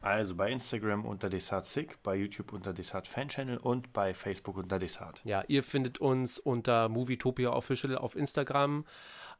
[0.00, 4.78] Also bei Instagram unter DesartSick, bei YouTube unter Desart Fan Channel und bei Facebook unter
[4.78, 5.20] Desart.
[5.26, 8.86] Ja, ihr findet uns unter Movietopia Official auf Instagram,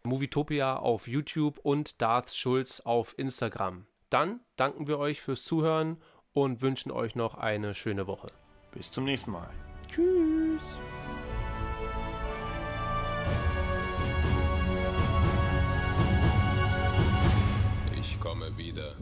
[0.02, 3.86] Movietopia auf YouTube und Darth Schulz auf Instagram.
[4.11, 5.96] Dann danken wir euch fürs Zuhören
[6.34, 8.26] und wünschen euch noch eine schöne Woche.
[8.79, 9.51] Bis zum nächsten Mal.
[9.89, 10.62] Tschüss.
[17.99, 18.95] Ich komme wieder.